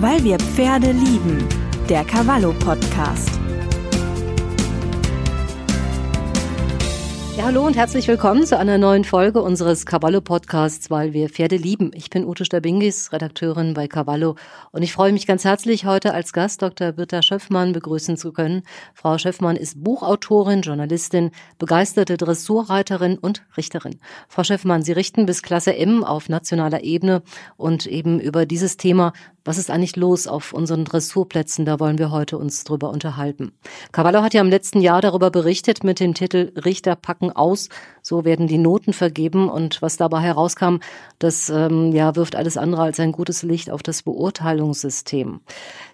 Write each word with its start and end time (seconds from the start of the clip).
Weil 0.00 0.22
wir 0.22 0.38
Pferde 0.38 0.92
lieben. 0.92 1.44
Der 1.88 2.04
Cavallo 2.04 2.52
Podcast. 2.52 3.30
Ja, 7.36 7.44
hallo 7.44 7.64
und 7.64 7.76
herzlich 7.76 8.08
willkommen 8.08 8.46
zu 8.46 8.58
einer 8.58 8.78
neuen 8.78 9.04
Folge 9.04 9.40
unseres 9.42 9.86
Cavallo 9.86 10.20
Podcasts, 10.20 10.90
weil 10.90 11.12
wir 11.12 11.28
Pferde 11.28 11.56
lieben. 11.56 11.92
Ich 11.94 12.10
bin 12.10 12.24
Ute 12.24 12.44
Stabingis, 12.44 13.12
Redakteurin 13.12 13.74
bei 13.74 13.86
Cavallo 13.86 14.34
und 14.72 14.82
ich 14.82 14.92
freue 14.92 15.12
mich 15.12 15.24
ganz 15.24 15.44
herzlich, 15.44 15.84
heute 15.84 16.14
als 16.14 16.32
Gast 16.32 16.62
Dr. 16.62 16.90
Birta 16.90 17.22
Schöffmann 17.22 17.72
begrüßen 17.72 18.16
zu 18.16 18.32
können. 18.32 18.62
Frau 18.92 19.18
Schöffmann 19.18 19.54
ist 19.54 19.82
Buchautorin, 19.84 20.62
Journalistin, 20.62 21.30
begeisterte 21.58 22.16
Dressurreiterin 22.16 23.18
und 23.18 23.46
Richterin. 23.56 24.00
Frau 24.28 24.42
Schöffmann, 24.42 24.82
Sie 24.82 24.92
richten 24.92 25.24
bis 25.24 25.42
Klasse 25.42 25.76
M 25.76 26.02
auf 26.02 26.28
nationaler 26.28 26.82
Ebene 26.82 27.22
und 27.56 27.86
eben 27.86 28.18
über 28.18 28.46
dieses 28.46 28.76
Thema 28.78 29.12
was 29.48 29.56
ist 29.56 29.70
eigentlich 29.70 29.96
los 29.96 30.26
auf 30.26 30.52
unseren 30.52 30.84
Dressurplätzen? 30.84 31.64
Da 31.64 31.80
wollen 31.80 31.96
wir 31.96 32.10
heute 32.10 32.36
uns 32.36 32.64
drüber 32.64 32.90
unterhalten. 32.90 33.52
Cavallo 33.92 34.22
hat 34.22 34.34
ja 34.34 34.42
im 34.42 34.50
letzten 34.50 34.82
Jahr 34.82 35.00
darüber 35.00 35.30
berichtet 35.30 35.84
mit 35.84 36.00
dem 36.00 36.12
Titel 36.12 36.52
Richter 36.66 36.96
packen 36.96 37.32
aus. 37.32 37.70
So 38.02 38.26
werden 38.26 38.46
die 38.46 38.58
Noten 38.58 38.92
vergeben. 38.92 39.48
Und 39.48 39.80
was 39.80 39.96
dabei 39.96 40.20
herauskam, 40.20 40.80
das 41.18 41.48
ähm, 41.48 41.92
ja, 41.92 42.14
wirft 42.14 42.36
alles 42.36 42.58
andere 42.58 42.82
als 42.82 43.00
ein 43.00 43.10
gutes 43.10 43.42
Licht 43.42 43.70
auf 43.70 43.82
das 43.82 44.02
Beurteilungssystem. 44.02 45.40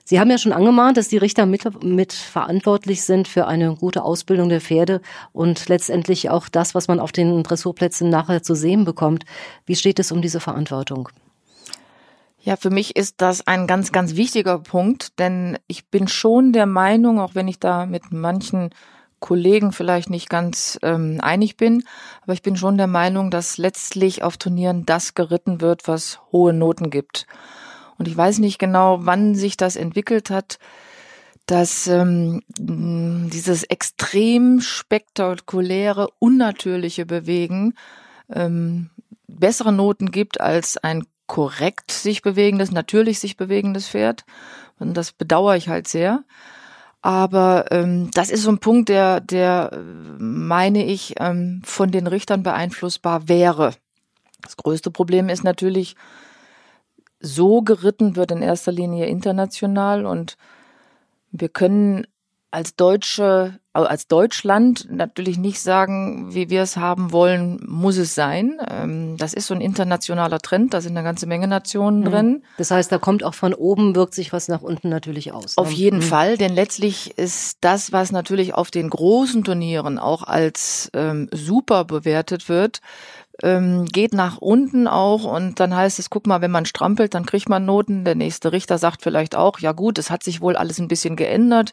Sie 0.03 0.19
haben 0.19 0.31
ja 0.33 0.39
schon 0.39 0.53
angemahnt, 0.53 0.97
dass 0.97 1.07
die 1.07 1.19
Richter 1.19 1.47
mit, 1.47 1.85
mit 1.85 2.13
verantwortlich 2.13 3.05
sind 3.05 3.29
für 3.29 3.47
eine 3.47 3.77
gute 3.77 4.03
Ausbildung 4.03 4.49
der 4.49 4.63
Pferde 4.63 5.01
und 5.33 5.69
letztendlich 5.69 6.29
auch 6.29 6.49
das, 6.49 6.75
was 6.75 6.89
man 6.89 6.99
auf 6.99 7.13
den 7.13 7.45
Dressurplätzen 7.45 8.11
nachher 8.11 8.43
zu 8.43 8.57
sehen 8.57 8.85
bekommt. 8.85 9.25
Wie 9.65 9.77
steht 9.77 10.01
es 10.01 10.11
um 10.11 10.23
diese 10.23 10.41
Verantwortung? 10.41 11.09
Ja, 12.45 12.57
für 12.57 12.69
mich 12.69 12.95
ist 12.95 13.23
das 13.23 13.47
ein 13.47 13.67
ganz, 13.67 13.91
ganz 13.91 14.17
wichtiger 14.17 14.59
Punkt, 14.59 15.19
denn 15.19 15.59
ich 15.67 15.89
bin 15.89 16.09
schon 16.09 16.53
der 16.53 16.67
Meinung, 16.67 17.19
auch 17.19 17.35
wenn 17.35 17.49
ich 17.49 17.59
da 17.59 17.87
mit 17.87 18.13
manchen 18.13 18.69
Kollegen 19.19 19.73
vielleicht 19.73 20.11
nicht 20.11 20.29
ganz 20.29 20.79
ähm, 20.83 21.21
einig 21.23 21.57
bin, 21.57 21.85
aber 22.21 22.35
ich 22.35 22.43
bin 22.43 22.55
schon 22.59 22.77
der 22.77 22.87
Meinung, 22.87 23.31
dass 23.31 23.57
letztlich 23.57 24.23
auf 24.23 24.37
Turnieren 24.37 24.85
das 24.85 25.15
geritten 25.15 25.63
wird, 25.63 25.89
was 25.89 26.21
hohe 26.33 26.53
Noten 26.53 26.91
gibt. 26.91 27.27
Und 27.97 28.09
ich 28.09 28.17
weiß 28.17 28.41
nicht 28.41 28.59
genau, 28.59 28.99
wann 29.07 29.35
sich 29.35 29.57
das 29.57 29.77
entwickelt 29.77 30.29
hat, 30.29 30.59
dass 31.47 31.87
ähm, 31.87 32.43
dieses 32.59 33.65
extrem 33.65 34.61
spektakuläre, 34.61 36.09
unnatürliche 36.19 37.07
Bewegen 37.07 37.73
ähm, 38.31 38.91
bessere 39.27 39.73
Noten 39.73 40.11
gibt 40.11 40.43
als 40.43 40.77
ein 40.77 41.05
korrekt 41.27 41.91
sich 41.91 42.23
bewegendes, 42.23 42.71
natürlich 42.71 43.19
sich 43.19 43.37
bewegendes 43.37 43.89
Pferd. 43.89 44.25
Und 44.79 44.95
das 44.95 45.13
bedauere 45.13 45.57
ich 45.57 45.69
halt 45.69 45.89
sehr. 45.89 46.25
Aber 47.03 47.67
ähm, 47.71 48.11
das 48.15 48.31
ist 48.31 48.43
so 48.43 48.51
ein 48.51 48.59
Punkt, 48.59 48.89
der, 48.89 49.21
der 49.21 49.79
meine 50.19 50.85
ich, 50.87 51.15
ähm, 51.19 51.61
von 51.65 51.91
den 51.91 52.07
Richtern 52.07 52.43
beeinflussbar 52.43 53.29
wäre. 53.29 53.75
Das 54.43 54.57
größte 54.57 54.91
Problem 54.91 55.29
ist 55.29 55.45
natürlich, 55.45 55.97
so 57.21 57.63
geritten 57.63 58.17
wird 58.17 58.31
in 58.31 58.43
erster 58.43 58.73
Linie 58.73 59.07
international 59.07 60.07
und 60.07 60.37
wir 61.31 61.49
können 61.49 62.07
als 62.55 62.77
Deutsche, 62.77 63.59
als 63.73 64.07
Deutschland 64.07 64.87
natürlich 64.89 65.39
nicht 65.39 65.61
sagen, 65.61 66.33
wie 66.33 66.51
wir 66.51 66.63
es 66.63 66.77
haben 66.77 67.11
wollen, 67.11 67.61
muss 67.67 67.97
es 67.97 68.15
sein. 68.15 68.61
Ähm, 68.71 69.17
das 69.17 69.35
ist 69.35 69.49
so 69.49 69.55
ein 69.55 69.61
internationaler 69.61 70.39
Trend, 70.39 70.73
da 70.73 70.81
sind 70.81 70.97
eine 70.97 71.03
ganze 71.03 71.27
Menge 71.27 71.49
Nationen 71.49 72.01
mhm. 72.01 72.05
drin. 72.05 72.45
Das 72.57 72.71
heißt, 72.71 72.93
da 72.93 72.99
kommt 72.99 73.25
auch 73.25 73.35
von 73.35 73.55
oben, 73.55 73.97
wirkt 73.97 74.15
sich 74.15 74.33
was 74.33 74.47
nach 74.47 74.63
unten 74.63 74.89
natürlich 74.89 75.33
aus. 75.33 75.57
Ne? 75.57 75.63
Auf 75.63 75.73
jeden 75.73 75.99
mhm. 75.99 76.03
Fall, 76.03 76.39
denn 76.39 76.55
letztlich 76.55 77.19
ist 77.19 77.59
das, 77.61 77.91
was 77.91 78.13
natürlich 78.13 78.55
auf 78.55 78.71
den 78.71 78.89
großen 78.89 79.43
Turnieren 79.43 79.99
auch 79.99 80.23
als 80.23 80.91
ähm, 80.95 81.29
super 81.33 81.85
bewertet 81.85 82.49
wird, 82.49 82.81
ähm, 83.43 83.87
geht 83.87 84.15
nach 84.15 84.39
unten 84.39 84.87
auch 84.87 85.25
und 85.25 85.59
dann 85.59 85.75
heißt 85.75 85.99
es, 85.99 86.11
guck 86.11 86.27
mal, 86.27 86.41
wenn 86.41 86.51
man 86.51 86.67
strampelt, 86.67 87.15
dann 87.15 87.27
kriegt 87.27 87.49
man 87.49 87.65
Noten. 87.65 88.05
Der 88.05 88.15
nächste 88.15 88.53
Richter 88.53 88.79
sagt 88.79 89.03
vielleicht 89.03 89.35
auch, 89.35 89.59
ja 89.59 89.73
gut, 89.73 89.99
es 89.99 90.11
hat 90.11 90.23
sich 90.23 90.41
wohl 90.41 90.57
alles 90.57 90.79
ein 90.79 90.89
bisschen 90.89 91.17
geändert. 91.17 91.73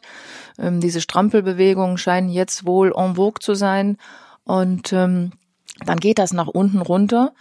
Ähm, 0.58 0.80
diese 0.80 1.00
Strampelbewegungen 1.00 1.98
scheinen 1.98 2.28
jetzt 2.28 2.66
wohl 2.66 2.92
en 2.96 3.14
vogue 3.14 3.40
zu 3.40 3.54
sein 3.54 3.96
und 4.44 4.92
ähm, 4.92 5.32
dann 5.86 6.00
geht 6.00 6.18
das 6.18 6.32
nach 6.32 6.48
unten 6.48 6.80
runter. 6.80 7.32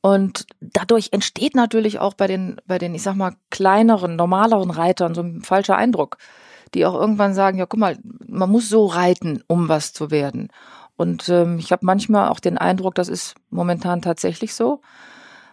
Und 0.00 0.46
dadurch 0.60 1.10
entsteht 1.12 1.54
natürlich 1.54 2.00
auch 2.00 2.14
bei 2.14 2.26
den, 2.26 2.56
bei 2.66 2.78
den, 2.78 2.92
ich 2.94 3.04
sag 3.04 3.14
mal, 3.14 3.36
kleineren, 3.50 4.16
normaleren 4.16 4.70
Reitern 4.70 5.14
so 5.14 5.22
ein 5.22 5.42
falscher 5.42 5.76
Eindruck, 5.76 6.18
die 6.74 6.84
auch 6.84 6.94
irgendwann 6.94 7.34
sagen, 7.34 7.58
ja, 7.58 7.66
guck 7.66 7.78
mal, 7.78 7.96
man 8.26 8.50
muss 8.50 8.68
so 8.68 8.86
reiten, 8.86 9.44
um 9.46 9.68
was 9.68 9.92
zu 9.92 10.10
werden. 10.10 10.48
Und 11.02 11.28
ähm, 11.28 11.58
ich 11.58 11.72
habe 11.72 11.84
manchmal 11.84 12.28
auch 12.28 12.38
den 12.38 12.58
Eindruck, 12.58 12.94
das 12.94 13.08
ist 13.08 13.34
momentan 13.50 14.02
tatsächlich 14.02 14.54
so. 14.54 14.80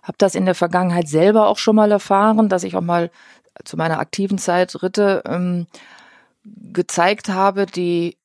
Habe 0.04 0.18
das 0.20 0.36
in 0.36 0.46
der 0.46 0.54
Vergangenheit 0.54 1.08
selber 1.08 1.48
auch 1.48 1.58
schon 1.58 1.76
mal 1.76 1.92
erfahren, 1.92 2.50
dass 2.50 2.64
ich 2.64 2.76
auch 2.76 2.82
mal 2.82 3.10
zu 3.66 3.76
meiner 3.76 4.00
aktiven 4.00 4.38
Zeit 4.38 4.84
Ritte 4.84 5.24
ähm, 5.26 5.66
gezeigt 6.44 7.30
habe, 7.30 7.66
die 7.66 8.16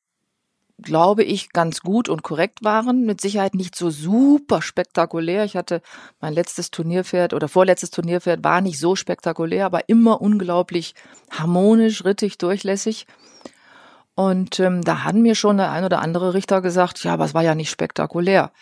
glaube 0.82 1.22
ich, 1.22 1.50
ganz 1.52 1.80
gut 1.80 2.10
und 2.10 2.22
korrekt 2.22 2.62
waren. 2.62 3.06
Mit 3.06 3.20
Sicherheit 3.20 3.54
nicht 3.54 3.74
so 3.74 3.88
super 3.90 4.60
spektakulär. 4.60 5.44
Ich 5.44 5.56
hatte 5.56 5.80
mein 6.20 6.34
letztes 6.34 6.70
Turnierpferd 6.70 7.32
oder 7.32 7.48
vorletztes 7.48 7.90
Turnierpferd 7.90 8.44
war 8.44 8.60
nicht 8.60 8.78
so 8.78 8.94
spektakulär, 8.96 9.64
aber 9.64 9.88
immer 9.88 10.20
unglaublich 10.20 10.94
harmonisch, 11.30 12.04
rittig, 12.04 12.36
durchlässig. 12.38 13.06
Und 14.14 14.60
ähm, 14.60 14.82
da 14.82 15.04
haben 15.04 15.22
mir 15.22 15.34
schon 15.34 15.56
der 15.56 15.72
ein 15.72 15.84
oder 15.84 16.00
andere 16.00 16.34
Richter 16.34 16.60
gesagt, 16.60 17.02
ja, 17.04 17.14
aber 17.14 17.24
es 17.24 17.34
war 17.34 17.42
ja 17.42 17.54
nicht 17.54 17.70
spektakulär. 17.70 18.52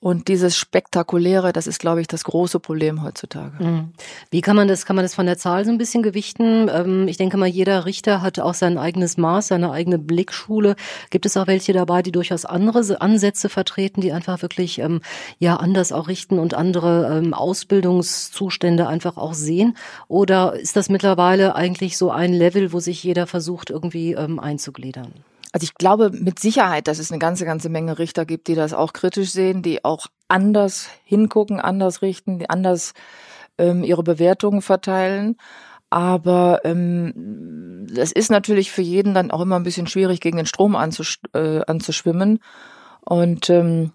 Und 0.00 0.28
dieses 0.28 0.56
Spektakuläre, 0.56 1.52
das 1.52 1.66
ist, 1.66 1.80
glaube 1.80 2.00
ich, 2.00 2.06
das 2.06 2.22
große 2.22 2.60
Problem 2.60 3.02
heutzutage. 3.02 3.64
Mhm. 3.64 3.92
Wie 4.30 4.42
kann 4.42 4.54
man 4.54 4.68
das, 4.68 4.86
kann 4.86 4.94
man 4.94 5.04
das 5.04 5.16
von 5.16 5.26
der 5.26 5.38
Zahl 5.38 5.64
so 5.64 5.72
ein 5.72 5.78
bisschen 5.78 6.04
gewichten? 6.04 6.70
Ähm, 6.72 7.08
ich 7.08 7.16
denke 7.16 7.36
mal, 7.36 7.48
jeder 7.48 7.84
Richter 7.84 8.22
hat 8.22 8.38
auch 8.38 8.54
sein 8.54 8.78
eigenes 8.78 9.16
Maß, 9.16 9.48
seine 9.48 9.72
eigene 9.72 9.98
Blickschule. 9.98 10.76
Gibt 11.10 11.26
es 11.26 11.36
auch 11.36 11.48
welche 11.48 11.72
dabei, 11.72 12.02
die 12.02 12.12
durchaus 12.12 12.44
andere 12.44 13.00
Ansätze 13.00 13.48
vertreten, 13.48 14.00
die 14.00 14.12
einfach 14.12 14.40
wirklich 14.40 14.78
ähm, 14.78 15.00
ja 15.40 15.56
anders 15.56 15.90
auch 15.90 16.06
richten 16.06 16.38
und 16.38 16.54
andere 16.54 17.18
ähm, 17.18 17.34
Ausbildungszustände 17.34 18.86
einfach 18.86 19.16
auch 19.16 19.34
sehen? 19.34 19.76
Oder 20.06 20.54
ist 20.54 20.76
das 20.76 20.90
mittlerweile 20.90 21.56
eigentlich 21.56 21.98
so 21.98 22.12
ein 22.12 22.32
Level, 22.32 22.72
wo 22.72 22.78
sich 22.78 23.02
jeder 23.02 23.26
versucht, 23.26 23.70
irgendwie 23.70 24.16
einzugliedern? 24.16 25.12
Also 25.58 25.64
ich 25.64 25.74
glaube 25.74 26.12
mit 26.12 26.38
Sicherheit, 26.38 26.86
dass 26.86 27.00
es 27.00 27.10
eine 27.10 27.18
ganze, 27.18 27.44
ganze 27.44 27.68
Menge 27.68 27.98
Richter 27.98 28.24
gibt, 28.24 28.46
die 28.46 28.54
das 28.54 28.72
auch 28.72 28.92
kritisch 28.92 29.32
sehen, 29.32 29.60
die 29.60 29.84
auch 29.84 30.06
anders 30.28 30.88
hingucken, 31.02 31.58
anders 31.58 32.00
richten, 32.00 32.38
die 32.38 32.48
anders 32.48 32.94
ähm, 33.58 33.82
ihre 33.82 34.04
Bewertungen 34.04 34.62
verteilen. 34.62 35.36
Aber 35.90 36.60
ähm, 36.62 37.88
es 37.96 38.12
ist 38.12 38.30
natürlich 38.30 38.70
für 38.70 38.82
jeden 38.82 39.14
dann 39.14 39.32
auch 39.32 39.40
immer 39.40 39.56
ein 39.56 39.64
bisschen 39.64 39.88
schwierig, 39.88 40.20
gegen 40.20 40.36
den 40.36 40.46
Strom 40.46 40.76
anzusch 40.76 41.18
äh, 41.32 41.58
anzuschwimmen. 41.66 42.38
Und 43.00 43.50
ähm, 43.50 43.90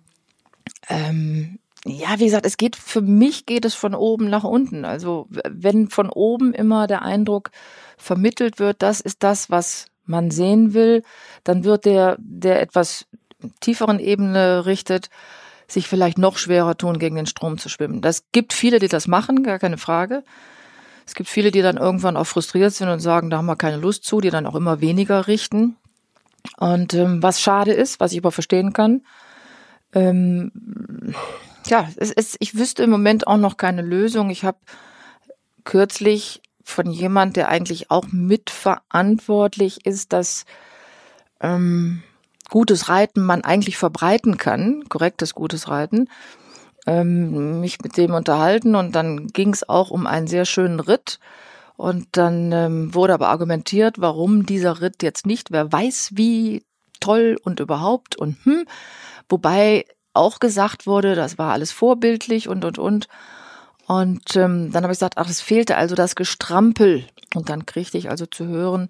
ähm, 0.90 1.60
ja, 1.86 2.20
wie 2.20 2.26
gesagt, 2.26 2.46
es 2.46 2.58
geht 2.58 2.76
für 2.76 3.00
mich 3.00 3.46
geht 3.46 3.64
es 3.64 3.74
von 3.74 3.96
oben 3.96 4.30
nach 4.30 4.44
unten. 4.44 4.84
Also 4.84 5.30
wenn 5.50 5.88
von 5.88 6.10
oben 6.10 6.54
immer 6.54 6.88
der 6.88 7.04
Eindruck 7.04 7.52
vermittelt 7.98 8.60
wird, 8.60 8.82
das 8.82 9.00
ist 9.00 9.24
das, 9.24 9.50
was 9.50 9.86
man 10.06 10.32
sehen 10.32 10.74
will, 10.74 11.04
dann 11.44 11.64
wird 11.64 11.86
der, 11.86 12.18
der 12.20 12.62
etwas 12.62 13.06
tieferen 13.60 14.00
Ebene 14.00 14.66
richtet, 14.66 15.10
sich 15.68 15.88
vielleicht 15.88 16.18
noch 16.18 16.38
schwerer 16.38 16.78
tun, 16.78 17.00
gegen 17.00 17.16
den 17.16 17.26
Strom 17.26 17.58
zu 17.58 17.70
schwimmen. 17.70 18.02
Das 18.02 18.26
gibt 18.32 18.54
viele, 18.54 18.80
die 18.80 18.88
das 18.88 19.08
machen, 19.08 19.44
gar 19.44 19.60
keine 19.60 19.78
Frage. 19.78 20.24
Es 21.06 21.16
gibt 21.16 21.30
viele, 21.30 21.52
die 21.52 21.62
dann 21.62 21.78
irgendwann 21.78 22.18
auch 22.18 22.28
frustriert 22.28 22.74
sind 22.74 22.90
und 22.90 23.00
sagen, 23.00 23.30
da 23.30 23.38
haben 23.38 23.46
wir 23.46 23.56
keine 23.56 23.78
Lust 23.78 24.06
zu, 24.06 24.22
die 24.22 24.30
dann 24.30 24.46
auch 24.46 24.56
immer 24.56 24.82
weniger 24.82 25.28
richten. 25.28 25.76
Und 26.58 26.94
ähm, 26.94 27.24
was 27.24 27.42
schade 27.42 27.74
ist, 27.74 28.00
was 28.00 28.12
ich 28.12 28.20
aber 28.20 28.32
verstehen 28.32 28.74
kann, 28.74 29.02
ähm, 29.94 30.52
ja, 31.68 31.88
es 31.96 32.12
ist, 32.12 32.38
ich 32.40 32.58
wüsste 32.58 32.84
im 32.84 32.90
Moment 32.90 33.28
auch 33.28 33.38
noch 33.38 33.58
keine 33.58 33.82
Lösung. 33.82 34.30
Ich 34.30 34.44
habe 34.44 34.58
kürzlich 35.64 36.42
von 36.64 36.90
jemand, 36.90 37.36
der 37.36 37.50
eigentlich 37.50 37.92
auch 37.92 38.08
mitverantwortlich 38.12 39.86
ist, 39.86 40.14
dass 40.14 40.46
ähm, 41.42 42.04
gutes 42.50 42.90
Reiten 42.90 43.24
man 43.24 43.44
eigentlich 43.44 43.78
verbreiten 43.78 44.38
kann, 44.38 44.84
korrektes 44.90 45.34
gutes 45.34 45.68
Reiten, 45.68 46.10
ähm, 46.86 47.60
mich 47.60 47.82
mit 47.82 47.98
dem 47.98 48.14
unterhalten 48.14 48.76
und 48.76 48.96
dann 48.96 49.28
ging 49.28 49.54
es 49.54 49.68
auch 49.68 49.90
um 49.90 50.08
einen 50.08 50.28
sehr 50.28 50.46
schönen 50.46 50.80
Ritt. 50.80 51.20
Und 51.76 52.08
dann 52.12 52.52
ähm, 52.52 52.94
wurde 52.94 53.16
aber 53.16 53.30
argumentiert, 53.30 54.00
warum 54.00 54.46
dieser 54.46 54.80
Ritt 54.82 55.02
jetzt 55.02 55.26
nicht, 55.26 55.52
wer 55.52 55.72
weiß 55.72 56.12
wie 56.14 56.64
toll 57.00 57.38
und 57.44 57.60
überhaupt 57.60 58.16
und 58.16 58.38
hm, 58.46 58.66
wobei 59.28 59.86
auch 60.14 60.40
gesagt 60.40 60.86
wurde, 60.86 61.16
das 61.16 61.38
war 61.38 61.52
alles 61.52 61.72
vorbildlich 61.72 62.48
und 62.48 62.64
und 62.64 62.78
und. 62.78 63.08
Und 63.88 64.36
ähm, 64.36 64.72
dann 64.72 64.84
habe 64.84 64.94
ich 64.94 65.00
gesagt, 65.00 65.18
ach, 65.18 65.30
es 65.30 65.42
fehlte 65.42 65.76
also 65.76 65.96
das 65.96 66.16
Gestrampel. 66.16 67.06
Und 67.36 67.50
dann 67.50 67.66
kriegte 67.66 67.98
ich 67.98 68.10
also 68.10 68.26
zu 68.26 68.48
hören, 68.48 68.90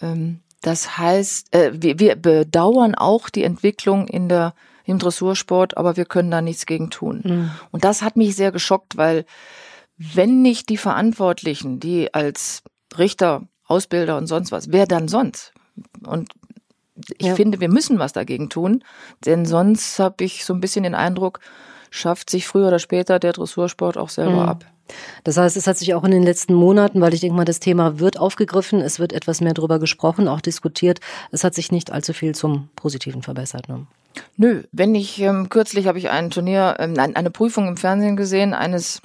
ähm, 0.00 0.40
das 0.62 0.96
heißt, 0.96 1.54
äh, 1.54 1.72
wir, 1.74 1.98
wir 1.98 2.16
bedauern 2.16 2.94
auch 2.94 3.28
die 3.28 3.44
Entwicklung 3.44 4.08
in 4.08 4.28
der 4.28 4.54
im 4.86 4.98
Dressursport, 4.98 5.76
aber 5.76 5.96
wir 5.96 6.04
können 6.04 6.30
da 6.30 6.42
nichts 6.42 6.66
gegen 6.66 6.90
tun. 6.90 7.22
Mhm. 7.24 7.50
Und 7.70 7.84
das 7.84 8.02
hat 8.02 8.16
mich 8.16 8.36
sehr 8.36 8.52
geschockt, 8.52 8.96
weil 8.96 9.24
wenn 9.96 10.42
nicht 10.42 10.68
die 10.68 10.76
Verantwortlichen, 10.76 11.80
die 11.80 12.12
als 12.12 12.62
Richter, 12.96 13.42
Ausbilder 13.66 14.18
und 14.18 14.26
sonst 14.26 14.52
was, 14.52 14.72
wer 14.72 14.86
dann 14.86 15.08
sonst? 15.08 15.52
Und 16.06 16.32
ich 17.18 17.28
ja. 17.28 17.34
finde, 17.34 17.60
wir 17.60 17.70
müssen 17.70 17.98
was 17.98 18.12
dagegen 18.12 18.50
tun, 18.50 18.84
denn 19.24 19.46
sonst 19.46 19.98
habe 19.98 20.24
ich 20.24 20.44
so 20.44 20.52
ein 20.52 20.60
bisschen 20.60 20.84
den 20.84 20.94
Eindruck, 20.94 21.40
schafft 21.94 22.28
sich 22.28 22.48
früher 22.48 22.66
oder 22.66 22.80
später 22.80 23.20
der 23.20 23.32
Dressursport 23.32 23.96
auch 23.96 24.08
selber 24.08 24.42
mhm. 24.42 24.48
ab. 24.48 24.64
Das 25.22 25.36
heißt, 25.36 25.56
es 25.56 25.66
hat 25.66 25.78
sich 25.78 25.94
auch 25.94 26.02
in 26.02 26.10
den 26.10 26.24
letzten 26.24 26.52
Monaten, 26.52 27.00
weil 27.00 27.14
ich 27.14 27.20
denke 27.20 27.36
mal, 27.36 27.44
das 27.44 27.60
Thema 27.60 28.00
wird 28.00 28.18
aufgegriffen, 28.18 28.80
es 28.80 28.98
wird 28.98 29.12
etwas 29.12 29.40
mehr 29.40 29.54
darüber 29.54 29.78
gesprochen, 29.78 30.26
auch 30.26 30.40
diskutiert. 30.40 30.98
Es 31.30 31.44
hat 31.44 31.54
sich 31.54 31.70
nicht 31.70 31.92
allzu 31.92 32.12
viel 32.12 32.34
zum 32.34 32.68
Positiven 32.74 33.22
verbessert. 33.22 33.68
Ne? 33.68 33.86
Nö, 34.36 34.64
wenn 34.72 34.94
ich 34.94 35.20
ähm, 35.20 35.48
kürzlich 35.48 35.86
habe 35.86 35.98
ich 35.98 36.10
ein 36.10 36.30
Turnier, 36.30 36.76
ähm, 36.80 36.94
eine 36.98 37.30
Prüfung 37.30 37.68
im 37.68 37.76
Fernsehen 37.76 38.16
gesehen 38.16 38.52
eines 38.54 39.00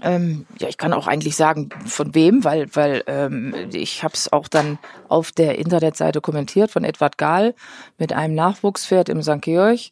ähm, 0.00 0.46
ja, 0.60 0.68
ich 0.68 0.78
kann 0.78 0.92
auch 0.92 1.08
eigentlich 1.08 1.34
sagen, 1.34 1.70
von 1.84 2.14
wem, 2.14 2.44
weil, 2.44 2.68
weil 2.76 3.02
ähm, 3.08 3.52
ich 3.72 4.04
habe 4.04 4.14
es 4.14 4.32
auch 4.32 4.46
dann 4.46 4.78
auf 5.08 5.32
der 5.32 5.58
Internetseite 5.58 6.20
kommentiert 6.20 6.70
von 6.70 6.84
Edward 6.84 7.18
Gahl 7.18 7.56
mit 7.98 8.12
einem 8.12 8.36
Nachwuchspferd 8.36 9.08
im 9.08 9.22
St. 9.22 9.42
Georg, 9.42 9.90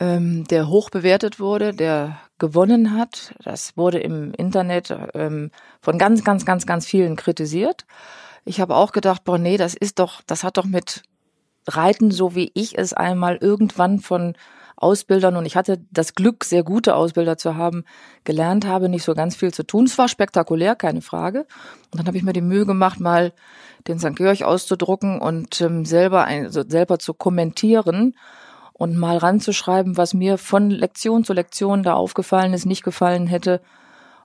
ähm, 0.00 0.44
der 0.48 0.68
hoch 0.68 0.90
bewertet 0.90 1.38
wurde, 1.38 1.72
der 1.72 2.18
gewonnen 2.38 2.96
hat. 2.96 3.34
Das 3.44 3.76
wurde 3.76 4.00
im 4.00 4.32
Internet 4.34 4.94
ähm, 5.14 5.50
von 5.80 5.98
ganz, 5.98 6.24
ganz, 6.24 6.44
ganz, 6.44 6.66
ganz 6.66 6.86
vielen 6.86 7.16
kritisiert. 7.16 7.86
Ich 8.44 8.60
habe 8.60 8.74
auch 8.74 8.92
gedacht, 8.92 9.24
boah, 9.24 9.38
nee, 9.38 9.56
das 9.56 9.74
ist 9.74 9.98
doch, 9.98 10.20
das 10.26 10.44
hat 10.44 10.56
doch 10.56 10.66
mit 10.66 11.02
Reiten, 11.66 12.10
so 12.10 12.34
wie 12.34 12.50
ich 12.54 12.76
es 12.76 12.92
einmal 12.92 13.38
irgendwann 13.40 14.00
von 14.00 14.34
Ausbildern 14.76 15.36
und 15.36 15.46
ich 15.46 15.56
hatte 15.56 15.80
das 15.92 16.14
Glück, 16.14 16.44
sehr 16.44 16.64
gute 16.64 16.96
Ausbilder 16.96 17.38
zu 17.38 17.54
haben, 17.54 17.84
gelernt 18.24 18.66
habe, 18.66 18.88
nicht 18.88 19.04
so 19.04 19.14
ganz 19.14 19.36
viel 19.36 19.54
zu 19.54 19.62
tun. 19.62 19.84
Es 19.84 19.96
war 19.96 20.08
spektakulär, 20.08 20.74
keine 20.74 21.00
Frage. 21.00 21.46
Und 21.90 22.00
dann 22.00 22.06
habe 22.06 22.16
ich 22.16 22.24
mir 22.24 22.32
die 22.32 22.40
Mühe 22.40 22.66
gemacht, 22.66 22.98
mal 22.98 23.32
den 23.86 24.00
St. 24.00 24.16
Georg 24.16 24.42
auszudrucken 24.42 25.20
und 25.20 25.60
ähm, 25.60 25.84
selber, 25.84 26.24
ein, 26.24 26.46
also 26.46 26.62
selber 26.68 26.98
zu 26.98 27.14
kommentieren 27.14 28.14
und 28.74 28.96
mal 28.96 29.16
ranzuschreiben, 29.16 29.96
was 29.96 30.14
mir 30.14 30.36
von 30.36 30.68
Lektion 30.68 31.24
zu 31.24 31.32
Lektion 31.32 31.82
da 31.82 31.94
aufgefallen 31.94 32.52
ist, 32.52 32.66
nicht 32.66 32.82
gefallen 32.82 33.26
hätte. 33.26 33.60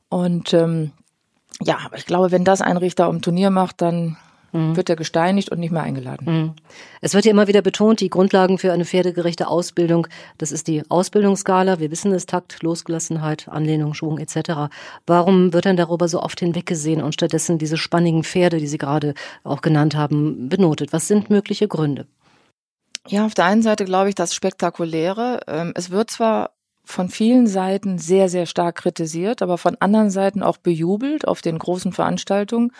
Und 0.09 0.53
ähm, 0.53 0.91
ja, 1.61 1.77
aber 1.85 1.97
ich 1.97 2.05
glaube, 2.05 2.31
wenn 2.31 2.43
das 2.43 2.61
ein 2.61 2.77
Richter 2.77 3.05
am 3.05 3.21
Turnier 3.21 3.51
macht, 3.51 3.81
dann 3.81 4.17
mhm. 4.51 4.75
wird 4.75 4.89
er 4.89 4.95
gesteinigt 4.95 5.49
und 5.49 5.59
nicht 5.59 5.71
mehr 5.71 5.83
eingeladen. 5.83 6.25
Mhm. 6.25 6.53
Es 7.01 7.13
wird 7.13 7.25
ja 7.25 7.31
immer 7.31 7.47
wieder 7.47 7.61
betont, 7.61 7.99
die 7.99 8.09
Grundlagen 8.09 8.57
für 8.57 8.73
eine 8.73 8.85
pferdegerechte 8.85 9.47
Ausbildung, 9.47 10.07
das 10.39 10.51
ist 10.51 10.67
die 10.67 10.83
Ausbildungsskala. 10.89 11.79
Wir 11.79 11.91
wissen 11.91 12.11
es, 12.11 12.25
Takt, 12.25 12.63
Losgelassenheit, 12.63 13.47
Anlehnung, 13.49 13.93
Schwung 13.93 14.17
etc. 14.17 14.71
Warum 15.05 15.53
wird 15.53 15.65
dann 15.65 15.77
darüber 15.77 16.07
so 16.07 16.21
oft 16.21 16.39
hinweggesehen 16.39 17.03
und 17.03 17.13
stattdessen 17.13 17.59
diese 17.59 17.77
spannigen 17.77 18.23
Pferde, 18.23 18.57
die 18.57 18.67
Sie 18.67 18.79
gerade 18.79 19.13
auch 19.43 19.61
genannt 19.61 19.95
haben, 19.95 20.49
benotet? 20.49 20.91
Was 20.91 21.07
sind 21.07 21.29
mögliche 21.29 21.67
Gründe? 21.67 22.07
Ja, 23.07 23.25
auf 23.25 23.33
der 23.33 23.45
einen 23.45 23.61
Seite 23.61 23.85
glaube 23.85 24.09
ich 24.09 24.15
das 24.15 24.33
Spektakuläre. 24.33 25.41
Ähm, 25.47 25.71
es 25.75 25.89
wird 25.89 26.11
zwar 26.11 26.51
von 26.83 27.09
vielen 27.09 27.45
Seiten 27.45 27.99
sehr, 27.99 28.29
sehr 28.29 28.47
stark 28.47 28.77
kritisiert, 28.77 29.41
aber 29.41 29.57
von 29.57 29.77
anderen 29.79 30.09
Seiten 30.09 30.41
auch 30.41 30.57
bejubelt 30.57 31.27
auf 31.27 31.41
den 31.41 31.59
großen 31.59 31.93
Veranstaltungen. 31.93 32.71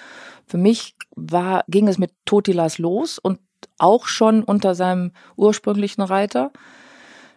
Für 0.48 0.58
mich 0.58 0.96
war, 1.16 1.64
ging 1.68 1.88
es 1.88 2.00
mit 2.00 2.12
Totilas 2.26 2.80
los 2.80 3.20
und 3.20 3.40
auch 3.78 4.08
schon 4.08 4.44
unter 4.44 4.74
seinem 4.74 5.12
ursprünglichen 5.36 6.02
Reiter. 6.02 6.52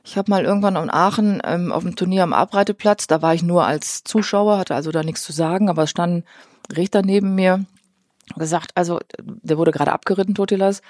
Ich 0.05 0.17
habe 0.17 0.31
mal 0.31 0.45
irgendwann 0.45 0.77
in 0.77 0.91
Aachen 0.91 1.43
ähm, 1.45 1.73
auf 1.73 1.83
dem 1.83 1.95
Turnier 1.95 2.23
am 2.23 2.33
Abreiteplatz, 2.33 3.07
da 3.07 3.23
war 3.23 3.35
ich 3.35 3.43
nur 3.43 3.67
als 3.67 4.03
Zuschauer, 4.03 4.59
hatte 4.59 4.75
also 4.75 4.91
da 4.91 5.03
nichts 5.03 5.23
zu 5.23 5.33
sagen, 5.33 5.69
aber 5.69 5.85
es 5.85 5.91
stand 5.91 6.25
ein 6.25 6.77
Richter 6.77 7.03
neben 7.03 7.35
mir, 7.35 7.65
gesagt, 8.37 8.73
also 8.77 8.99
der 9.21 9.59
wurde 9.59 9.73
gerade 9.73 9.93
abgeritten, 9.93 10.35
Totilas, 10.35 10.81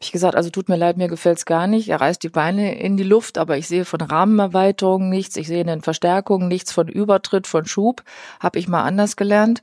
ich 0.00 0.12
gesagt, 0.12 0.34
also 0.34 0.50
tut 0.50 0.68
mir 0.68 0.76
leid, 0.76 0.96
mir 0.96 1.08
gefällt's 1.08 1.46
gar 1.46 1.66
nicht. 1.66 1.88
Er 1.88 2.00
reißt 2.00 2.22
die 2.22 2.28
Beine 2.28 2.78
in 2.78 2.96
die 2.96 3.04
Luft, 3.04 3.38
aber 3.38 3.56
ich 3.56 3.68
sehe 3.68 3.84
von 3.84 4.00
Rahmenerweiterungen 4.00 5.08
nichts, 5.08 5.36
ich 5.36 5.46
sehe 5.46 5.60
in 5.60 5.66
den 5.66 5.82
Verstärkungen 5.82 6.48
nichts 6.48 6.72
von 6.72 6.88
Übertritt, 6.88 7.46
von 7.46 7.66
Schub. 7.66 8.02
Habe 8.40 8.58
ich 8.58 8.68
mal 8.68 8.82
anders 8.82 9.16
gelernt. 9.16 9.62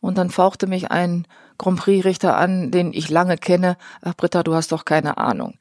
Und 0.00 0.18
dann 0.18 0.30
fauchte 0.30 0.66
mich 0.66 0.90
ein 0.90 1.26
Grand 1.58 1.80
Prix-Richter 1.80 2.36
an, 2.36 2.70
den 2.70 2.92
ich 2.92 3.10
lange 3.10 3.36
kenne. 3.36 3.76
Ach, 4.02 4.14
Britta, 4.14 4.42
du 4.42 4.54
hast 4.54 4.72
doch 4.72 4.84
keine 4.84 5.18
Ahnung. 5.18 5.54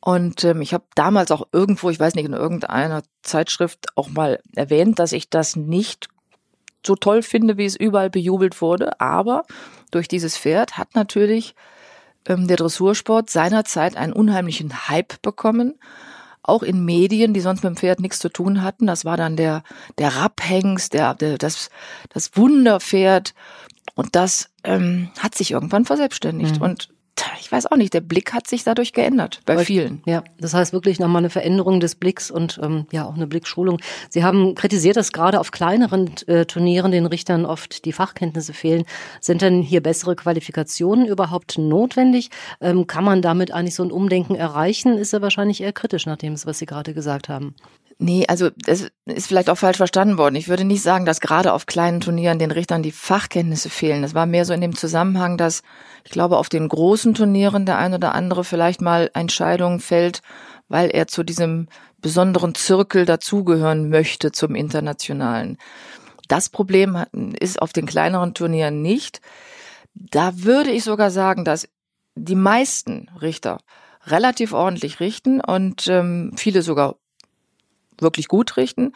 Und 0.00 0.44
ähm, 0.44 0.62
ich 0.62 0.72
habe 0.72 0.84
damals 0.94 1.30
auch 1.30 1.48
irgendwo, 1.52 1.90
ich 1.90 1.98
weiß 1.98 2.14
nicht, 2.14 2.26
in 2.26 2.32
irgendeiner 2.32 3.02
Zeitschrift 3.22 3.86
auch 3.96 4.08
mal 4.08 4.40
erwähnt, 4.54 4.98
dass 4.98 5.12
ich 5.12 5.30
das 5.30 5.56
nicht 5.56 6.08
so 6.84 6.94
toll 6.94 7.22
finde, 7.22 7.56
wie 7.56 7.64
es 7.64 7.76
überall 7.76 8.10
bejubelt 8.10 8.60
wurde. 8.60 9.00
Aber 9.00 9.44
durch 9.90 10.08
dieses 10.08 10.38
Pferd 10.38 10.78
hat 10.78 10.94
natürlich 10.94 11.54
ähm, 12.26 12.46
der 12.46 12.56
Dressursport 12.56 13.30
seinerzeit 13.30 13.96
einen 13.96 14.12
unheimlichen 14.12 14.88
Hype 14.88 15.20
bekommen. 15.22 15.78
Auch 16.42 16.62
in 16.62 16.84
Medien, 16.84 17.34
die 17.34 17.40
sonst 17.40 17.64
mit 17.64 17.74
dem 17.74 17.76
Pferd 17.76 18.00
nichts 18.00 18.20
zu 18.20 18.28
tun 18.28 18.62
hatten. 18.62 18.86
Das 18.86 19.04
war 19.04 19.16
dann 19.16 19.36
der, 19.36 19.62
der 19.98 20.16
Rapphengst, 20.16 20.92
der, 20.92 21.14
der, 21.14 21.38
das, 21.38 21.70
das 22.10 22.36
Wunderpferd. 22.36 23.34
Und 23.94 24.14
das 24.14 24.50
ähm, 24.62 25.10
hat 25.18 25.34
sich 25.34 25.50
irgendwann 25.50 25.84
verselbstständigt. 25.84 26.56
Mhm. 26.56 26.62
Und 26.62 26.88
ich 27.40 27.50
weiß 27.50 27.66
auch 27.70 27.76
nicht, 27.76 27.94
der 27.94 28.00
Blick 28.00 28.32
hat 28.32 28.46
sich 28.46 28.64
dadurch 28.64 28.92
geändert 28.92 29.40
bei 29.46 29.64
vielen. 29.64 30.02
Ja, 30.04 30.24
das 30.38 30.54
heißt 30.54 30.72
wirklich 30.72 30.98
nochmal 30.98 31.20
eine 31.20 31.30
Veränderung 31.30 31.80
des 31.80 31.94
Blicks 31.94 32.30
und 32.30 32.58
ähm, 32.62 32.86
ja 32.92 33.06
auch 33.06 33.14
eine 33.14 33.26
Blickschulung. 33.26 33.78
Sie 34.10 34.24
haben 34.24 34.54
kritisiert, 34.54 34.96
dass 34.96 35.12
gerade 35.12 35.40
auf 35.40 35.50
kleineren 35.50 36.10
äh, 36.26 36.44
Turnieren 36.44 36.92
den 36.92 37.06
Richtern 37.06 37.46
oft 37.46 37.84
die 37.84 37.92
Fachkenntnisse 37.92 38.52
fehlen. 38.52 38.84
Sind 39.20 39.42
denn 39.42 39.62
hier 39.62 39.82
bessere 39.82 40.16
Qualifikationen 40.16 41.06
überhaupt 41.06 41.58
notwendig? 41.58 42.30
Ähm, 42.60 42.86
kann 42.86 43.04
man 43.04 43.22
damit 43.22 43.52
eigentlich 43.52 43.74
so 43.74 43.84
ein 43.84 43.92
Umdenken 43.92 44.34
erreichen? 44.34 44.98
Ist 44.98 45.12
er 45.12 45.22
wahrscheinlich 45.22 45.62
eher 45.62 45.72
kritisch 45.72 46.06
nach 46.06 46.16
dem, 46.16 46.34
was 46.44 46.58
Sie 46.58 46.66
gerade 46.66 46.94
gesagt 46.94 47.28
haben. 47.28 47.54
Nee, 47.98 48.26
also 48.28 48.50
das 48.56 48.88
ist 49.06 49.28
vielleicht 49.28 49.48
auch 49.48 49.56
falsch 49.56 49.78
verstanden 49.78 50.18
worden. 50.18 50.34
Ich 50.34 50.48
würde 50.48 50.64
nicht 50.64 50.82
sagen, 50.82 51.06
dass 51.06 51.20
gerade 51.20 51.54
auf 51.54 51.64
kleinen 51.64 52.00
Turnieren 52.00 52.38
den 52.38 52.50
Richtern 52.50 52.82
die 52.82 52.92
Fachkenntnisse 52.92 53.70
fehlen. 53.70 54.02
Das 54.02 54.12
war 54.12 54.26
mehr 54.26 54.44
so 54.44 54.52
in 54.52 54.60
dem 54.60 54.76
Zusammenhang, 54.76 55.38
dass 55.38 55.62
ich 56.04 56.10
glaube, 56.10 56.36
auf 56.36 56.50
den 56.50 56.68
großen 56.68 57.14
Turnieren 57.14 57.64
der 57.64 57.78
ein 57.78 57.94
oder 57.94 58.14
andere 58.14 58.44
vielleicht 58.44 58.82
mal 58.82 59.10
Entscheidungen 59.14 59.80
fällt, 59.80 60.20
weil 60.68 60.90
er 60.90 61.06
zu 61.06 61.22
diesem 61.22 61.68
besonderen 62.02 62.54
Zirkel 62.54 63.06
dazugehören 63.06 63.88
möchte 63.88 64.30
zum 64.30 64.54
internationalen. 64.54 65.56
Das 66.28 66.50
Problem 66.50 67.02
ist 67.40 67.62
auf 67.62 67.72
den 67.72 67.86
kleineren 67.86 68.34
Turnieren 68.34 68.82
nicht. 68.82 69.22
Da 69.94 70.42
würde 70.42 70.70
ich 70.70 70.84
sogar 70.84 71.10
sagen, 71.10 71.46
dass 71.46 71.66
die 72.14 72.34
meisten 72.34 73.08
Richter 73.22 73.58
relativ 74.04 74.52
ordentlich 74.52 75.00
richten 75.00 75.40
und 75.40 75.86
ähm, 75.88 76.32
viele 76.36 76.60
sogar 76.60 76.96
wirklich 78.00 78.28
gut 78.28 78.56
richten 78.56 78.92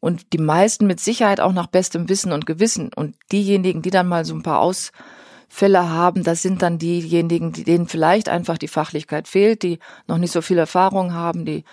und 0.00 0.32
die 0.32 0.38
meisten 0.38 0.86
mit 0.86 1.00
Sicherheit 1.00 1.40
auch 1.40 1.52
nach 1.52 1.66
bestem 1.66 2.08
Wissen 2.08 2.32
und 2.32 2.46
Gewissen. 2.46 2.90
Und 2.94 3.16
diejenigen, 3.32 3.82
die 3.82 3.90
dann 3.90 4.08
mal 4.08 4.24
so 4.24 4.34
ein 4.34 4.42
paar 4.42 4.60
Ausfälle 4.60 5.90
haben, 5.90 6.22
das 6.22 6.42
sind 6.42 6.62
dann 6.62 6.78
diejenigen, 6.78 7.52
denen 7.52 7.88
vielleicht 7.88 8.28
einfach 8.28 8.58
die 8.58 8.68
Fachlichkeit 8.68 9.28
fehlt, 9.28 9.62
die 9.62 9.78
noch 10.06 10.18
nicht 10.18 10.32
so 10.32 10.42
viel 10.42 10.58
Erfahrung 10.58 11.12
haben, 11.12 11.44
die 11.44 11.64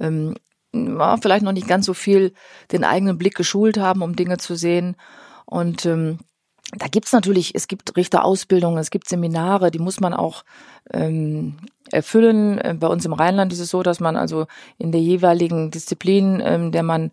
ähm, 0.00 0.34
vielleicht 0.72 1.44
noch 1.44 1.52
nicht 1.52 1.68
ganz 1.68 1.86
so 1.86 1.94
viel 1.94 2.32
den 2.72 2.84
eigenen 2.84 3.18
Blick 3.18 3.34
geschult 3.34 3.78
haben, 3.78 4.02
um 4.02 4.16
Dinge 4.16 4.38
zu 4.38 4.56
sehen. 4.56 4.96
Und 5.46 5.86
ähm, 5.86 6.18
da 6.72 6.86
gibt's 6.88 7.12
natürlich, 7.12 7.54
es 7.54 7.68
gibt 7.68 7.96
Richterausbildungen, 7.96 8.78
es 8.78 8.90
gibt 8.90 9.08
Seminare, 9.08 9.70
die 9.70 9.78
muss 9.78 10.00
man 10.00 10.14
auch 10.14 10.44
ähm, 10.92 11.56
erfüllen. 11.90 12.58
Äh, 12.58 12.74
bei 12.78 12.86
uns 12.86 13.04
im 13.04 13.12
Rheinland 13.12 13.52
ist 13.52 13.60
es 13.60 13.70
so, 13.70 13.82
dass 13.82 14.00
man 14.00 14.16
also 14.16 14.46
in 14.78 14.92
der 14.92 15.00
jeweiligen 15.00 15.70
Disziplin, 15.70 16.42
ähm, 16.44 16.72
der 16.72 16.82
man 16.82 17.10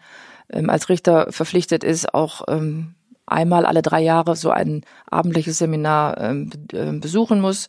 ähm, 0.49 0.69
als 0.69 0.89
Richter 0.89 1.31
verpflichtet 1.31 1.83
ist, 1.83 2.13
auch 2.13 2.43
ähm, 2.47 2.95
einmal 3.25 3.65
alle 3.65 3.81
drei 3.81 4.01
Jahre 4.01 4.35
so 4.35 4.51
ein 4.51 4.83
abendliches 5.09 5.57
Seminar 5.57 6.19
ähm, 6.19 6.49
äh, 6.73 6.91
besuchen 6.91 7.41
muss. 7.41 7.67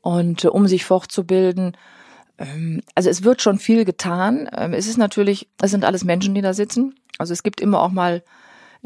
Und 0.00 0.44
äh, 0.44 0.48
um 0.48 0.66
sich 0.68 0.84
fortzubilden, 0.84 1.76
ähm, 2.38 2.82
also 2.94 3.10
es 3.10 3.24
wird 3.24 3.42
schon 3.42 3.58
viel 3.58 3.84
getan. 3.84 4.48
Ähm, 4.56 4.72
es 4.72 4.86
ist 4.86 4.98
natürlich, 4.98 5.48
es 5.60 5.70
sind 5.70 5.84
alles 5.84 6.04
Menschen, 6.04 6.34
die 6.34 6.42
da 6.42 6.54
sitzen. 6.54 6.94
Also 7.18 7.32
es 7.32 7.42
gibt 7.42 7.60
immer 7.60 7.80
auch 7.80 7.90
mal 7.90 8.22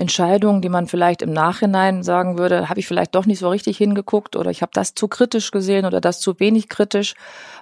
Entscheidungen, 0.01 0.63
die 0.63 0.69
man 0.69 0.87
vielleicht 0.87 1.23
im 1.23 1.33
Nachhinein 1.33 2.03
sagen 2.03 2.39
würde, 2.39 2.69
habe 2.69 2.81
ich 2.81 2.89
vielleicht 2.89 3.15
doch 3.15 3.27
nicht 3.27 3.39
so 3.39 3.49
richtig 3.51 3.77
hingeguckt 3.77 4.35
oder 4.35 4.51
ich 4.51 4.63
habe 4.63 4.73
das 4.75 4.95
zu 4.95 5.07
kritisch 5.07 5.51
gesehen 5.51 5.85
oder 5.87 6.01
das 6.01 6.21
zu 6.21 6.41
wenig 6.41 6.69
kritisch. 6.69 7.15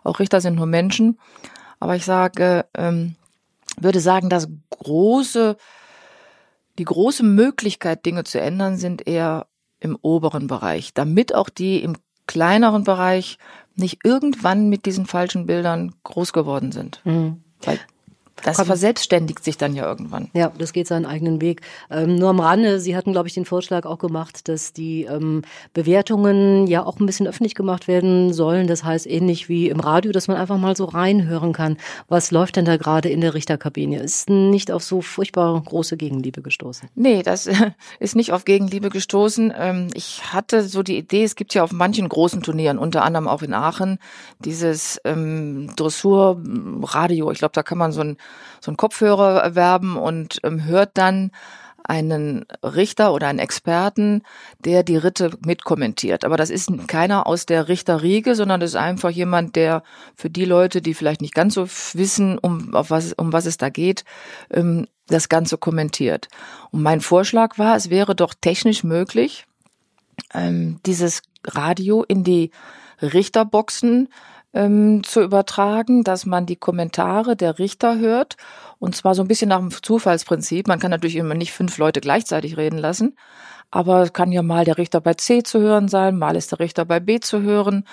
Auch 0.05 0.21
Richter 0.21 0.41
sind 0.41 0.55
nur 0.55 0.67
Menschen. 0.67 1.19
Aber 1.81 1.97
ich 1.97 2.05
sage, 2.05 2.65
ähm, 2.75 3.17
würde 3.81 4.01
sagen, 4.01 4.29
das 4.31 4.49
große 4.71 5.57
Die 6.79 6.85
große 6.85 7.25
Möglichkeit, 7.25 8.07
Dinge 8.07 8.23
zu 8.23 8.41
ändern, 8.41 8.77
sind 8.77 9.05
eher 9.05 9.49
im 9.81 9.99
oberen 10.01 10.47
Bereich, 10.47 10.95
damit 10.95 11.35
auch 11.35 11.49
die 11.49 11.83
im 11.83 11.97
kleineren 12.29 12.85
Bereich 12.85 13.39
nicht 13.75 14.05
irgendwann 14.05 14.69
mit 14.69 14.87
diesen 14.87 15.05
falschen 15.07 15.47
Bildern 15.47 15.97
groß 16.05 16.33
geworden 16.33 16.71
sind. 16.71 17.01
Mhm. 17.05 17.43
Weil 17.63 17.81
das 18.43 18.57
Komm. 18.57 18.67
verselbstständigt 18.67 19.45
sich 19.45 19.57
dann 19.57 19.75
ja 19.75 19.87
irgendwann. 19.87 20.31
Ja, 20.33 20.53
das 20.57 20.73
geht 20.73 20.87
seinen 20.87 21.07
eigenen 21.07 21.41
Weg. 21.41 21.63
Ähm, 21.91 22.17
nur 22.17 22.31
am 22.31 22.41
Rande, 22.41 22.81
Sie 22.81 22.97
hatten, 22.97 23.13
glaube 23.13 23.29
ich, 23.29 23.35
den 23.35 23.45
Vorschlag 23.45 23.85
auch 23.85 23.99
gemacht, 23.99 24.49
dass 24.49 24.73
die 24.73 25.05
ähm, 25.05 25.43
Bewertungen 25.75 26.67
ja 26.67 26.85
auch 26.85 27.01
ein 27.01 27.07
bisschen 27.07 27.27
öffentlich 27.27 27.55
gemacht 27.55 27.89
werden 27.89 28.33
sollen. 28.33 28.67
Das 28.67 28.85
heißt, 28.85 29.07
ähnlich 29.07 29.49
wie 29.49 29.69
im 29.69 29.81
Radio, 29.81 30.13
dass 30.13 30.29
man 30.29 30.37
einfach 30.37 30.59
mal 30.59 30.77
so 30.77 30.85
reinhören 30.85 31.53
kann, 31.53 31.77
was 32.09 32.31
läuft 32.31 32.57
denn 32.57 32.65
da 32.65 32.77
gerade 32.77 33.09
in 33.09 33.21
der 33.21 33.35
Richterkabine. 33.35 34.01
Ist 34.01 34.31
nicht 34.31 34.71
auf 34.71 34.83
so 34.83 35.01
furchtbar 35.01 35.61
große 35.61 35.97
Gegenliebe 35.97 36.43
gestoßen. 36.43 36.89
Nee, 36.95 37.23
das 37.23 37.49
ist 37.99 38.17
nicht 38.17 38.33
auf 38.33 38.45
Gegenliebe 38.45 38.91
gestoßen. 38.91 39.53
Ähm, 39.57 39.89
ich 39.95 40.33
hatte 40.33 40.63
so 40.63 40.83
die 40.83 40.99
Idee, 40.99 41.25
es 41.25 41.37
gibt 41.37 41.55
ja 41.55 41.65
auf 41.65 41.73
manchen 41.73 42.09
großen 42.09 42.43
Turnieren, 42.43 42.79
unter 42.79 43.05
anderem 43.05 43.29
auch 43.29 43.43
in 43.43 43.55
Aachen, 43.55 43.99
dieses 44.41 45.01
ähm, 45.05 45.71
Dressurradio. 45.77 47.31
Ich 47.33 47.39
glaube, 47.39 47.53
da 47.55 47.63
kann 47.63 47.79
man 47.79 47.93
so 47.93 48.01
ein 48.01 48.17
so 48.61 48.71
einen 48.71 48.77
Kopfhörer 48.77 49.41
erwerben 49.43 49.97
und 49.97 50.39
ähm, 50.43 50.65
hört 50.65 50.91
dann 50.95 51.31
einen 51.89 52.45
Richter 52.63 53.15
oder 53.15 53.29
einen 53.29 53.39
Experten, 53.39 54.23
der 54.59 54.83
die 54.83 54.99
Ritte 54.99 55.31
mitkommentiert. 55.45 56.25
Aber 56.25 56.37
das 56.37 56.51
ist 56.51 56.71
keiner 56.87 57.27
aus 57.27 57.47
der 57.47 57.69
Richterriege, 57.69 58.35
sondern 58.35 58.61
das 58.61 58.71
ist 58.71 58.77
einfach 58.77 59.11
jemand, 59.11 59.57
der 59.57 59.83
für 60.15 60.29
die 60.29 60.45
Leute, 60.45 60.83
die 60.83 60.93
vielleicht 60.93 61.23
nicht 61.23 61.35
ganz 61.35 61.55
so 61.55 61.67
wissen, 61.95 62.39
um, 62.39 62.75
auf 62.75 62.91
was, 62.91 63.15
um 63.15 63.33
was 63.33 63.47
es 63.47 63.57
da 63.57 63.71
geht, 63.71 64.05
ähm, 64.51 64.87
das 65.07 65.31
Ganze 65.31 65.57
kommentiert. 65.57 66.29
Und 66.71 66.83
mein 66.83 67.01
Vorschlag 67.01 67.57
war, 67.59 67.75
es 67.75 67.89
wäre 67.89 68.15
doch 68.15 68.35
technisch 68.39 68.85
möglich, 68.85 69.47
ähm, 70.35 70.81
dieses 70.85 71.23
Radio 71.45 72.03
in 72.03 72.23
die 72.23 72.51
Richterboxen 73.01 74.09
ähm, 74.55 75.03
zu 75.05 75.23
übertragen, 75.23 76.05
dass 76.05 76.27
man 76.27 76.47
die 76.47 76.57
Kommentare 76.57 77.37
der 77.37 77.59
Richter 77.59 77.99
hört 77.99 78.37
und 78.79 78.97
zwar 78.97 79.15
so 79.15 79.23
ein 79.23 79.29
bisschen 79.29 79.49
nach 79.49 79.59
dem 79.59 79.71
Zufallsprinzip. 79.71 80.69
Man 80.69 80.79
kann 80.79 80.91
natürlich 80.91 81.17
immer 81.17 81.35
nicht 81.35 81.53
fünf 81.53 81.79
Leute 81.79 82.01
gleichzeitig 82.01 82.57
reden 82.57 82.79
lassen, 82.79 83.17
aber 83.71 84.03
es 84.03 84.13
kann 84.13 84.33
ja 84.33 84.43
mal 84.43 84.65
der 84.65 84.79
Richter 84.79 85.01
bei 85.01 85.15
C 85.15 85.43
zu 85.43 85.61
hören 85.61 85.89
sein, 85.89 86.17
mal 86.17 86.37
ist 86.37 86.53
der 86.53 86.61
Richter 86.61 86.85
bei 86.85 87.01
B 87.01 87.21
zu 87.21 87.43
hören 87.43 87.85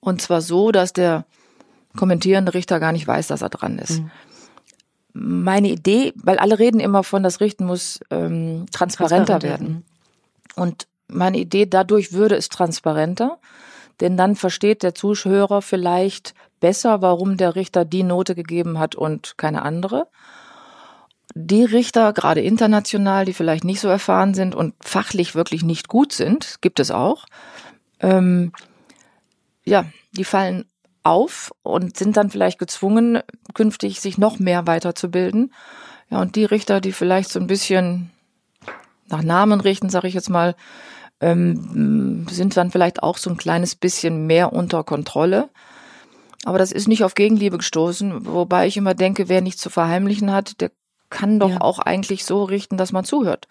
und 0.00 0.20
zwar 0.20 0.42
so, 0.42 0.70
dass 0.70 0.92
der 0.92 1.24
kommentierende 1.96 2.54
Richter 2.54 2.80
gar 2.80 2.92
nicht 2.92 3.06
weiß, 3.06 3.28
dass 3.28 3.42
er 3.42 3.48
dran 3.48 3.78
ist. 3.78 4.00
Mhm. 4.00 4.10
Meine 5.16 5.68
Idee, 5.68 6.12
weil 6.16 6.38
alle 6.38 6.58
reden 6.58 6.80
immer 6.80 7.04
von, 7.04 7.22
das 7.22 7.40
Richten 7.40 7.64
muss 7.64 8.00
ähm, 8.10 8.66
transparenter 8.72 9.38
Transparent, 9.38 9.62
werden. 9.62 9.84
Und 10.56 10.88
meine 11.06 11.38
Idee, 11.38 11.66
dadurch 11.66 12.12
würde 12.12 12.34
es 12.34 12.48
transparenter 12.48 13.38
denn 14.00 14.16
dann 14.16 14.36
versteht 14.36 14.82
der 14.82 14.94
Zuhörer 14.94 15.62
vielleicht 15.62 16.34
besser, 16.60 17.02
warum 17.02 17.36
der 17.36 17.56
Richter 17.56 17.84
die 17.84 18.02
Note 18.02 18.34
gegeben 18.34 18.78
hat 18.78 18.94
und 18.94 19.36
keine 19.36 19.62
andere. 19.62 20.08
Die 21.34 21.64
Richter, 21.64 22.12
gerade 22.12 22.40
international, 22.40 23.24
die 23.24 23.32
vielleicht 23.32 23.64
nicht 23.64 23.80
so 23.80 23.88
erfahren 23.88 24.34
sind 24.34 24.54
und 24.54 24.74
fachlich 24.80 25.34
wirklich 25.34 25.64
nicht 25.64 25.88
gut 25.88 26.12
sind, 26.12 26.56
gibt 26.60 26.80
es 26.80 26.90
auch, 26.90 27.26
ähm, 28.00 28.52
ja, 29.64 29.86
die 30.12 30.24
fallen 30.24 30.64
auf 31.02 31.52
und 31.62 31.96
sind 31.96 32.16
dann 32.16 32.30
vielleicht 32.30 32.58
gezwungen, 32.58 33.20
künftig 33.52 34.00
sich 34.00 34.18
noch 34.18 34.38
mehr 34.38 34.66
weiterzubilden. 34.66 35.52
Ja, 36.10 36.20
und 36.20 36.36
die 36.36 36.44
Richter, 36.44 36.80
die 36.80 36.92
vielleicht 36.92 37.30
so 37.30 37.40
ein 37.40 37.46
bisschen 37.46 38.10
nach 39.08 39.22
Namen 39.22 39.60
richten, 39.60 39.90
sage 39.90 40.08
ich 40.08 40.14
jetzt 40.14 40.30
mal, 40.30 40.54
ähm, 41.20 42.26
sind 42.28 42.56
dann 42.56 42.70
vielleicht 42.70 43.02
auch 43.02 43.18
so 43.18 43.30
ein 43.30 43.36
kleines 43.36 43.74
bisschen 43.74 44.26
mehr 44.26 44.52
unter 44.52 44.84
Kontrolle. 44.84 45.50
Aber 46.44 46.58
das 46.58 46.72
ist 46.72 46.88
nicht 46.88 47.04
auf 47.04 47.14
Gegenliebe 47.14 47.58
gestoßen, 47.58 48.26
wobei 48.26 48.66
ich 48.66 48.76
immer 48.76 48.94
denke, 48.94 49.28
wer 49.28 49.40
nichts 49.40 49.62
zu 49.62 49.70
verheimlichen 49.70 50.32
hat, 50.32 50.60
der 50.60 50.70
kann 51.10 51.38
doch 51.38 51.50
ja. 51.50 51.60
auch 51.60 51.78
eigentlich 51.78 52.24
so 52.24 52.44
richten, 52.44 52.76
dass 52.76 52.92
man 52.92 53.04
zuhört. 53.04 53.48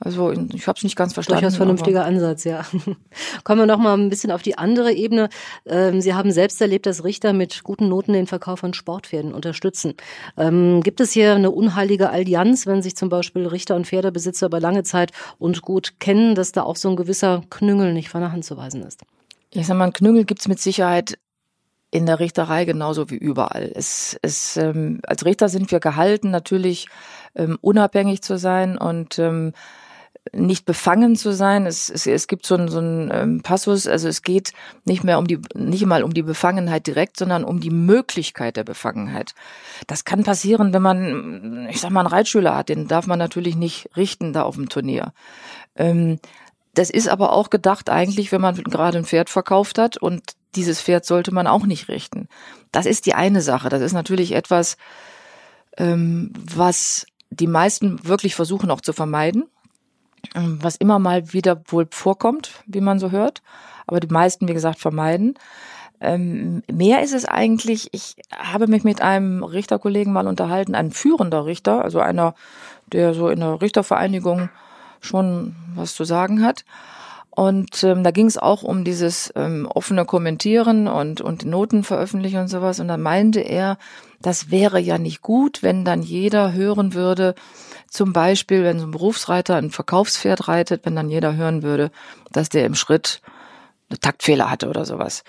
Also 0.00 0.32
ich 0.32 0.68
habe 0.68 0.76
es 0.76 0.84
nicht 0.84 0.96
ganz 0.96 1.12
verstanden. 1.12 1.42
Durchaus 1.42 1.56
vernünftiger 1.56 2.04
Ansatz, 2.04 2.44
ja. 2.44 2.64
Kommen 3.44 3.60
wir 3.60 3.66
noch 3.66 3.78
mal 3.78 3.94
ein 3.94 4.10
bisschen 4.10 4.30
auf 4.30 4.42
die 4.42 4.56
andere 4.56 4.92
Ebene. 4.92 5.28
Ähm, 5.66 6.00
Sie 6.00 6.14
haben 6.14 6.30
selbst 6.30 6.60
erlebt, 6.60 6.86
dass 6.86 7.02
Richter 7.02 7.32
mit 7.32 7.64
guten 7.64 7.88
Noten 7.88 8.12
den 8.12 8.28
Verkauf 8.28 8.60
von 8.60 8.74
Sportpferden 8.74 9.34
unterstützen. 9.34 9.94
Ähm, 10.36 10.82
gibt 10.82 11.00
es 11.00 11.12
hier 11.12 11.34
eine 11.34 11.50
unheilige 11.50 12.10
Allianz, 12.10 12.66
wenn 12.66 12.80
sich 12.80 12.96
zum 12.96 13.08
Beispiel 13.08 13.46
Richter 13.46 13.74
und 13.74 13.86
Pferdebesitzer 13.88 14.46
über 14.46 14.60
lange 14.60 14.84
Zeit 14.84 15.10
und 15.38 15.62
gut 15.62 15.98
kennen, 15.98 16.36
dass 16.36 16.52
da 16.52 16.62
auch 16.62 16.76
so 16.76 16.88
ein 16.88 16.96
gewisser 16.96 17.42
Knüngel 17.50 17.92
nicht 17.92 18.08
von 18.08 18.20
der 18.20 18.30
Hand 18.30 18.44
zu 18.44 18.56
weisen 18.56 18.82
ist? 18.82 19.02
Ich 19.50 19.66
sag 19.66 19.76
mal, 19.76 19.86
ein 19.86 19.92
Knüngel 19.92 20.24
gibt's 20.24 20.46
mit 20.46 20.60
Sicherheit 20.60 21.18
in 21.90 22.06
der 22.06 22.20
Richterei 22.20 22.64
genauso 22.66 23.10
wie 23.10 23.16
überall. 23.16 23.72
Es, 23.74 24.16
es, 24.22 24.56
ähm, 24.58 25.00
als 25.06 25.24
Richter 25.24 25.48
sind 25.48 25.70
wir 25.70 25.80
gehalten, 25.80 26.30
natürlich 26.30 26.86
ähm, 27.34 27.58
unabhängig 27.62 28.22
zu 28.22 28.36
sein 28.36 28.76
und 28.76 29.18
ähm, 29.18 29.54
nicht 30.32 30.64
befangen 30.64 31.16
zu 31.16 31.32
sein. 31.32 31.66
Es, 31.66 31.88
es, 31.88 32.06
es 32.06 32.26
gibt 32.26 32.46
so 32.46 32.54
einen, 32.54 32.68
so 32.68 32.78
einen 32.78 33.10
ähm, 33.12 33.42
Passus, 33.42 33.86
also 33.86 34.08
es 34.08 34.22
geht 34.22 34.52
nicht 34.84 35.04
mehr 35.04 35.18
um 35.18 35.26
die, 35.26 35.38
nicht 35.54 35.86
mal 35.86 36.02
um 36.02 36.12
die 36.12 36.22
Befangenheit 36.22 36.86
direkt, 36.86 37.16
sondern 37.16 37.44
um 37.44 37.60
die 37.60 37.70
Möglichkeit 37.70 38.56
der 38.56 38.64
Befangenheit. 38.64 39.34
Das 39.86 40.04
kann 40.04 40.24
passieren, 40.24 40.72
wenn 40.72 40.82
man, 40.82 41.68
ich 41.70 41.80
sag 41.80 41.90
mal, 41.90 42.00
einen 42.00 42.08
Reitschüler 42.08 42.56
hat, 42.56 42.68
den 42.68 42.88
darf 42.88 43.06
man 43.06 43.18
natürlich 43.18 43.56
nicht 43.56 43.90
richten 43.96 44.32
da 44.32 44.42
auf 44.42 44.56
dem 44.56 44.68
Turnier. 44.68 45.12
Ähm, 45.76 46.18
das 46.74 46.90
ist 46.90 47.08
aber 47.08 47.32
auch 47.32 47.50
gedacht 47.50 47.90
eigentlich, 47.90 48.30
wenn 48.30 48.40
man 48.40 48.54
gerade 48.56 48.98
ein 48.98 49.04
Pferd 49.04 49.30
verkauft 49.30 49.78
hat 49.78 49.96
und 49.96 50.22
dieses 50.54 50.80
Pferd 50.80 51.04
sollte 51.04 51.32
man 51.32 51.46
auch 51.46 51.66
nicht 51.66 51.88
richten. 51.88 52.28
Das 52.72 52.86
ist 52.86 53.06
die 53.06 53.14
eine 53.14 53.42
Sache. 53.42 53.68
Das 53.68 53.82
ist 53.82 53.92
natürlich 53.92 54.32
etwas, 54.32 54.76
ähm, 55.76 56.32
was 56.36 57.06
die 57.30 57.46
meisten 57.46 58.06
wirklich 58.06 58.34
versuchen 58.34 58.70
auch 58.70 58.80
zu 58.80 58.92
vermeiden. 58.92 59.44
Ähm, 60.34 60.58
was 60.60 60.76
immer 60.76 60.98
mal 60.98 61.32
wieder 61.32 61.62
wohl 61.66 61.86
vorkommt, 61.90 62.62
wie 62.66 62.80
man 62.80 62.98
so 62.98 63.10
hört, 63.10 63.42
aber 63.86 64.00
die 64.00 64.08
meisten, 64.08 64.48
wie 64.48 64.54
gesagt, 64.54 64.78
vermeiden. 64.78 65.34
Ähm, 66.00 66.62
mehr 66.70 67.02
ist 67.02 67.12
es 67.12 67.24
eigentlich, 67.24 67.88
ich 67.92 68.16
habe 68.36 68.68
mich 68.68 68.84
mit 68.84 69.00
einem 69.00 69.42
Richterkollegen 69.42 70.12
mal 70.12 70.28
unterhalten, 70.28 70.74
ein 70.74 70.92
führender 70.92 71.44
Richter, 71.46 71.82
also 71.82 72.00
einer, 72.00 72.34
der 72.92 73.14
so 73.14 73.28
in 73.28 73.40
der 73.40 73.60
Richtervereinigung 73.60 74.48
schon 75.00 75.56
was 75.74 75.94
zu 75.94 76.04
sagen 76.04 76.44
hat. 76.44 76.64
Und 77.30 77.84
ähm, 77.84 78.02
da 78.02 78.10
ging 78.10 78.26
es 78.26 78.36
auch 78.36 78.64
um 78.64 78.82
dieses 78.82 79.32
ähm, 79.36 79.68
offene 79.72 80.04
Kommentieren 80.04 80.88
und, 80.88 81.20
und 81.20 81.44
Noten 81.44 81.84
veröffentlichen 81.84 82.40
und 82.40 82.48
sowas. 82.48 82.80
Und 82.80 82.88
da 82.88 82.96
meinte 82.96 83.40
er, 83.40 83.78
das 84.20 84.50
wäre 84.50 84.80
ja 84.80 84.98
nicht 84.98 85.22
gut, 85.22 85.62
wenn 85.62 85.84
dann 85.84 86.02
jeder 86.02 86.52
hören 86.52 86.94
würde, 86.94 87.36
zum 87.90 88.12
Beispiel, 88.12 88.64
wenn 88.64 88.78
so 88.78 88.86
ein 88.86 88.90
Berufsreiter 88.90 89.56
ein 89.56 89.70
Verkaufspferd 89.70 90.48
reitet, 90.48 90.84
wenn 90.84 90.96
dann 90.96 91.10
jeder 91.10 91.36
hören 91.36 91.62
würde, 91.62 91.90
dass 92.32 92.48
der 92.48 92.66
im 92.66 92.74
Schritt 92.74 93.20
eine 93.90 93.98
Taktfehler 93.98 94.50
hatte 94.50 94.68
oder 94.68 94.84
sowas. 94.84 95.24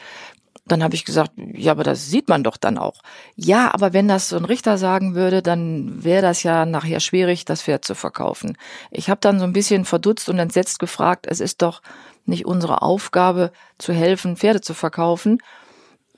Dann 0.66 0.84
habe 0.84 0.94
ich 0.94 1.04
gesagt, 1.04 1.32
ja, 1.38 1.72
aber 1.72 1.84
das 1.84 2.10
sieht 2.10 2.28
man 2.28 2.44
doch 2.44 2.58
dann 2.58 2.78
auch. 2.78 3.02
Ja, 3.36 3.74
aber 3.74 3.94
wenn 3.94 4.08
das 4.08 4.30
so 4.30 4.38
ein 4.38 4.46
Richter 4.46 4.78
sagen 4.78 5.16
würde, 5.16 5.42
dann 5.42 6.04
wäre 6.04 6.22
das 6.22 6.44
ja 6.44 6.66
nachher 6.66 7.00
schwierig, 7.00 7.46
das 7.46 7.64
Pferd 7.64 7.86
zu 7.86 7.96
verkaufen. 7.96 8.56
Ich 8.92 9.10
habe 9.10 9.20
dann 9.22 9.40
so 9.40 9.46
ein 9.46 9.54
bisschen 9.54 9.86
verdutzt 9.86 10.30
und 10.30 10.38
entsetzt 10.38 10.78
gefragt, 10.78 11.26
es 11.28 11.40
ist 11.40 11.64
doch 11.64 11.82
nicht 12.26 12.46
unsere 12.46 12.84
Aufgabe 12.84 13.52
zu 13.80 13.94
helfen, 13.94 14.38
Pferde 14.38 14.62
zu 14.62 14.76
verkaufen. 14.76 15.40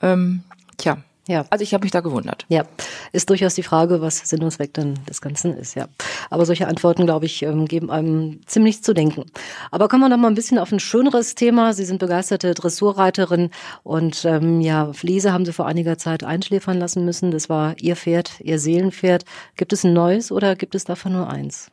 Ähm, 0.02 0.44
tja, 0.78 0.98
ja. 1.32 1.46
Also 1.50 1.64
ich 1.64 1.74
habe 1.74 1.84
mich 1.84 1.92
da 1.92 2.02
gewundert. 2.02 2.46
Ja, 2.50 2.64
ist 3.12 3.30
durchaus 3.30 3.56
die 3.56 3.64
Frage, 3.64 4.02
was 4.02 4.18
Sinn 4.18 4.44
und 4.44 4.52
Zweck 4.52 4.74
denn 4.74 4.96
des 5.10 5.22
Ganzen 5.22 5.56
ist, 5.56 5.76
ja. 5.76 5.88
Aber 6.30 6.46
solche 6.46 6.68
Antworten, 6.68 7.06
glaube 7.06 7.26
ich, 7.26 7.42
ähm, 7.44 7.66
geben 7.66 7.90
einem 7.90 8.42
ziemlich 8.46 8.84
zu 8.84 8.94
denken. 8.94 9.26
Aber 9.72 9.88
kommen 9.88 10.04
wir 10.04 10.10
noch 10.10 10.18
mal 10.18 10.28
ein 10.28 10.36
bisschen 10.36 10.60
auf 10.60 10.72
ein 10.72 10.80
schöneres 10.80 11.36
Thema. 11.36 11.74
Sie 11.74 11.86
sind 11.86 12.00
begeisterte 12.00 12.54
Dressurreiterin 12.54 13.50
und 13.84 14.26
ähm, 14.26 14.62
ja, 14.62 14.94
Fliese 14.94 15.34
haben 15.34 15.46
Sie 15.46 15.54
vor 15.54 15.66
einiger 15.66 15.98
Zeit 15.98 16.24
einschläfern 16.24 16.78
lassen 16.78 17.06
müssen. 17.06 17.32
Das 17.32 17.50
war 17.50 17.76
Ihr 17.80 17.96
Pferd, 17.96 18.40
Ihr 18.42 18.60
Seelenpferd. 18.60 19.26
Gibt 19.56 19.74
es 19.74 19.84
ein 19.84 19.94
neues 19.94 20.32
oder 20.32 20.56
gibt 20.56 20.76
es 20.76 20.84
davon 20.84 21.14
nur 21.14 21.30
eins? 21.30 21.72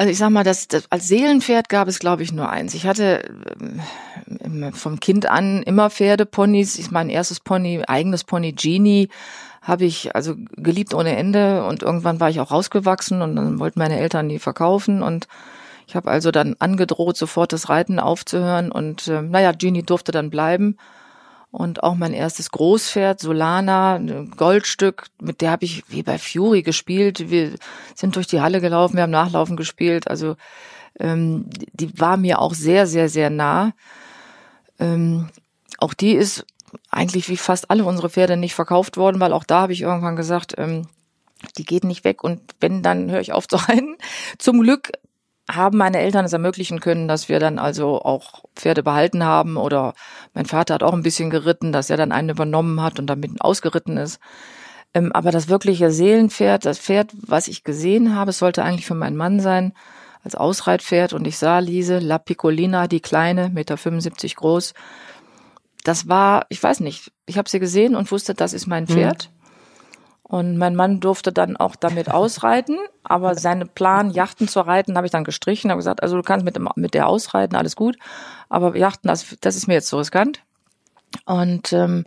Also 0.00 0.12
ich 0.12 0.16
sag 0.16 0.30
mal, 0.30 0.44
das, 0.44 0.66
das 0.66 0.90
als 0.90 1.08
Seelenpferd 1.08 1.68
gab 1.68 1.86
es, 1.86 1.98
glaube 1.98 2.22
ich, 2.22 2.32
nur 2.32 2.48
eins. 2.48 2.72
Ich 2.72 2.86
hatte 2.86 3.22
ähm, 4.42 4.72
vom 4.72 4.98
Kind 4.98 5.26
an 5.26 5.62
immer 5.62 5.90
Pferdeponys. 5.90 6.78
Ich 6.78 6.90
mein 6.90 7.10
erstes 7.10 7.40
Pony, 7.40 7.82
eigenes 7.86 8.24
Pony 8.24 8.52
Genie, 8.52 9.10
habe 9.60 9.84
ich 9.84 10.16
also 10.16 10.36
geliebt 10.56 10.94
ohne 10.94 11.14
Ende 11.16 11.66
und 11.66 11.82
irgendwann 11.82 12.18
war 12.18 12.30
ich 12.30 12.40
auch 12.40 12.50
rausgewachsen 12.50 13.20
und 13.20 13.36
dann 13.36 13.58
wollten 13.58 13.78
meine 13.78 13.98
Eltern 13.98 14.30
die 14.30 14.38
verkaufen 14.38 15.02
und 15.02 15.28
ich 15.86 15.96
habe 15.96 16.10
also 16.10 16.30
dann 16.30 16.56
angedroht, 16.60 17.18
sofort 17.18 17.52
das 17.52 17.68
Reiten 17.68 18.00
aufzuhören 18.00 18.72
und 18.72 19.06
äh, 19.06 19.20
naja, 19.20 19.52
Genie 19.52 19.82
durfte 19.82 20.12
dann 20.12 20.30
bleiben 20.30 20.78
und 21.50 21.82
auch 21.82 21.94
mein 21.94 22.12
erstes 22.12 22.50
Großpferd, 22.50 23.20
Solana, 23.20 23.98
Goldstück, 24.36 25.06
mit 25.20 25.40
der 25.40 25.50
habe 25.50 25.64
ich 25.64 25.82
wie 25.88 26.02
bei 26.02 26.18
Fury 26.18 26.62
gespielt. 26.62 27.30
Wir 27.30 27.54
sind 27.94 28.14
durch 28.16 28.28
die 28.28 28.40
Halle 28.40 28.60
gelaufen, 28.60 28.96
wir 28.96 29.02
haben 29.02 29.10
Nachlaufen 29.10 29.56
gespielt. 29.56 30.08
Also 30.08 30.36
ähm, 30.98 31.46
die 31.72 31.98
war 31.98 32.16
mir 32.16 32.38
auch 32.38 32.54
sehr, 32.54 32.86
sehr, 32.86 33.08
sehr 33.08 33.30
nah. 33.30 33.72
Ähm, 34.78 35.28
auch 35.78 35.94
die 35.94 36.12
ist 36.12 36.46
eigentlich 36.90 37.28
wie 37.28 37.36
fast 37.36 37.70
alle 37.70 37.84
unsere 37.84 38.10
Pferde 38.10 38.36
nicht 38.36 38.54
verkauft 38.54 38.96
worden, 38.96 39.20
weil 39.20 39.32
auch 39.32 39.44
da 39.44 39.62
habe 39.62 39.72
ich 39.72 39.82
irgendwann 39.82 40.16
gesagt, 40.16 40.54
ähm, 40.56 40.86
die 41.56 41.64
geht 41.64 41.84
nicht 41.84 42.04
weg 42.04 42.22
und 42.22 42.40
wenn, 42.60 42.82
dann 42.82 43.10
höre 43.10 43.20
ich 43.20 43.32
auf 43.32 43.48
zu 43.48 43.56
reiten. 43.56 43.96
Zum 44.38 44.60
Glück 44.60 44.92
haben 45.54 45.78
meine 45.78 45.98
Eltern 45.98 46.24
es 46.24 46.32
ermöglichen 46.32 46.80
können, 46.80 47.08
dass 47.08 47.28
wir 47.28 47.40
dann 47.40 47.58
also 47.58 48.02
auch 48.02 48.44
Pferde 48.54 48.82
behalten 48.82 49.24
haben 49.24 49.56
oder 49.56 49.94
mein 50.34 50.46
Vater 50.46 50.74
hat 50.74 50.82
auch 50.82 50.92
ein 50.92 51.02
bisschen 51.02 51.30
geritten, 51.30 51.72
dass 51.72 51.90
er 51.90 51.96
dann 51.96 52.12
einen 52.12 52.30
übernommen 52.30 52.82
hat 52.82 52.98
und 52.98 53.06
damit 53.06 53.40
ausgeritten 53.40 53.96
ist. 53.96 54.20
Ähm, 54.92 55.12
aber 55.12 55.30
das 55.30 55.48
wirkliche 55.48 55.90
Seelenpferd, 55.90 56.64
das 56.64 56.78
Pferd, 56.78 57.12
was 57.14 57.48
ich 57.48 57.64
gesehen 57.64 58.14
habe, 58.14 58.32
sollte 58.32 58.64
eigentlich 58.64 58.86
für 58.86 58.94
meinen 58.94 59.16
Mann 59.16 59.40
sein, 59.40 59.72
als 60.22 60.34
Ausreitpferd 60.34 61.12
und 61.12 61.26
ich 61.26 61.38
sah 61.38 61.60
Lise, 61.60 61.98
La 61.98 62.18
Piccolina, 62.18 62.88
die 62.88 63.00
kleine, 63.00 63.48
Meter 63.48 63.76
75 63.76 64.36
groß. 64.36 64.74
Das 65.84 66.08
war, 66.08 66.44
ich 66.50 66.62
weiß 66.62 66.80
nicht, 66.80 67.10
ich 67.26 67.38
habe 67.38 67.48
sie 67.48 67.58
gesehen 67.58 67.96
und 67.96 68.10
wusste, 68.10 68.34
das 68.34 68.52
ist 68.52 68.66
mein 68.66 68.84
mhm. 68.84 68.88
Pferd. 68.88 69.30
Mhm. 69.32 69.39
Und 70.30 70.58
mein 70.58 70.76
Mann 70.76 71.00
durfte 71.00 71.32
dann 71.32 71.56
auch 71.56 71.74
damit 71.74 72.08
ausreiten, 72.12 72.78
aber 73.02 73.34
seine 73.34 73.66
Plan, 73.66 74.10
Yachten 74.10 74.46
zu 74.46 74.60
reiten, 74.60 74.96
habe 74.96 75.06
ich 75.06 75.10
dann 75.10 75.24
gestrichen, 75.24 75.70
habe 75.70 75.80
gesagt, 75.80 76.04
also 76.04 76.16
du 76.16 76.22
kannst 76.22 76.44
mit, 76.44 76.54
dem, 76.54 76.68
mit 76.76 76.94
der 76.94 77.08
ausreiten, 77.08 77.56
alles 77.56 77.74
gut, 77.74 77.96
aber 78.48 78.76
Yachten, 78.76 79.08
das, 79.08 79.36
das 79.40 79.56
ist 79.56 79.66
mir 79.66 79.74
jetzt 79.74 79.88
so 79.88 79.98
riskant. 79.98 80.40
Und 81.26 81.72
ähm, 81.72 82.04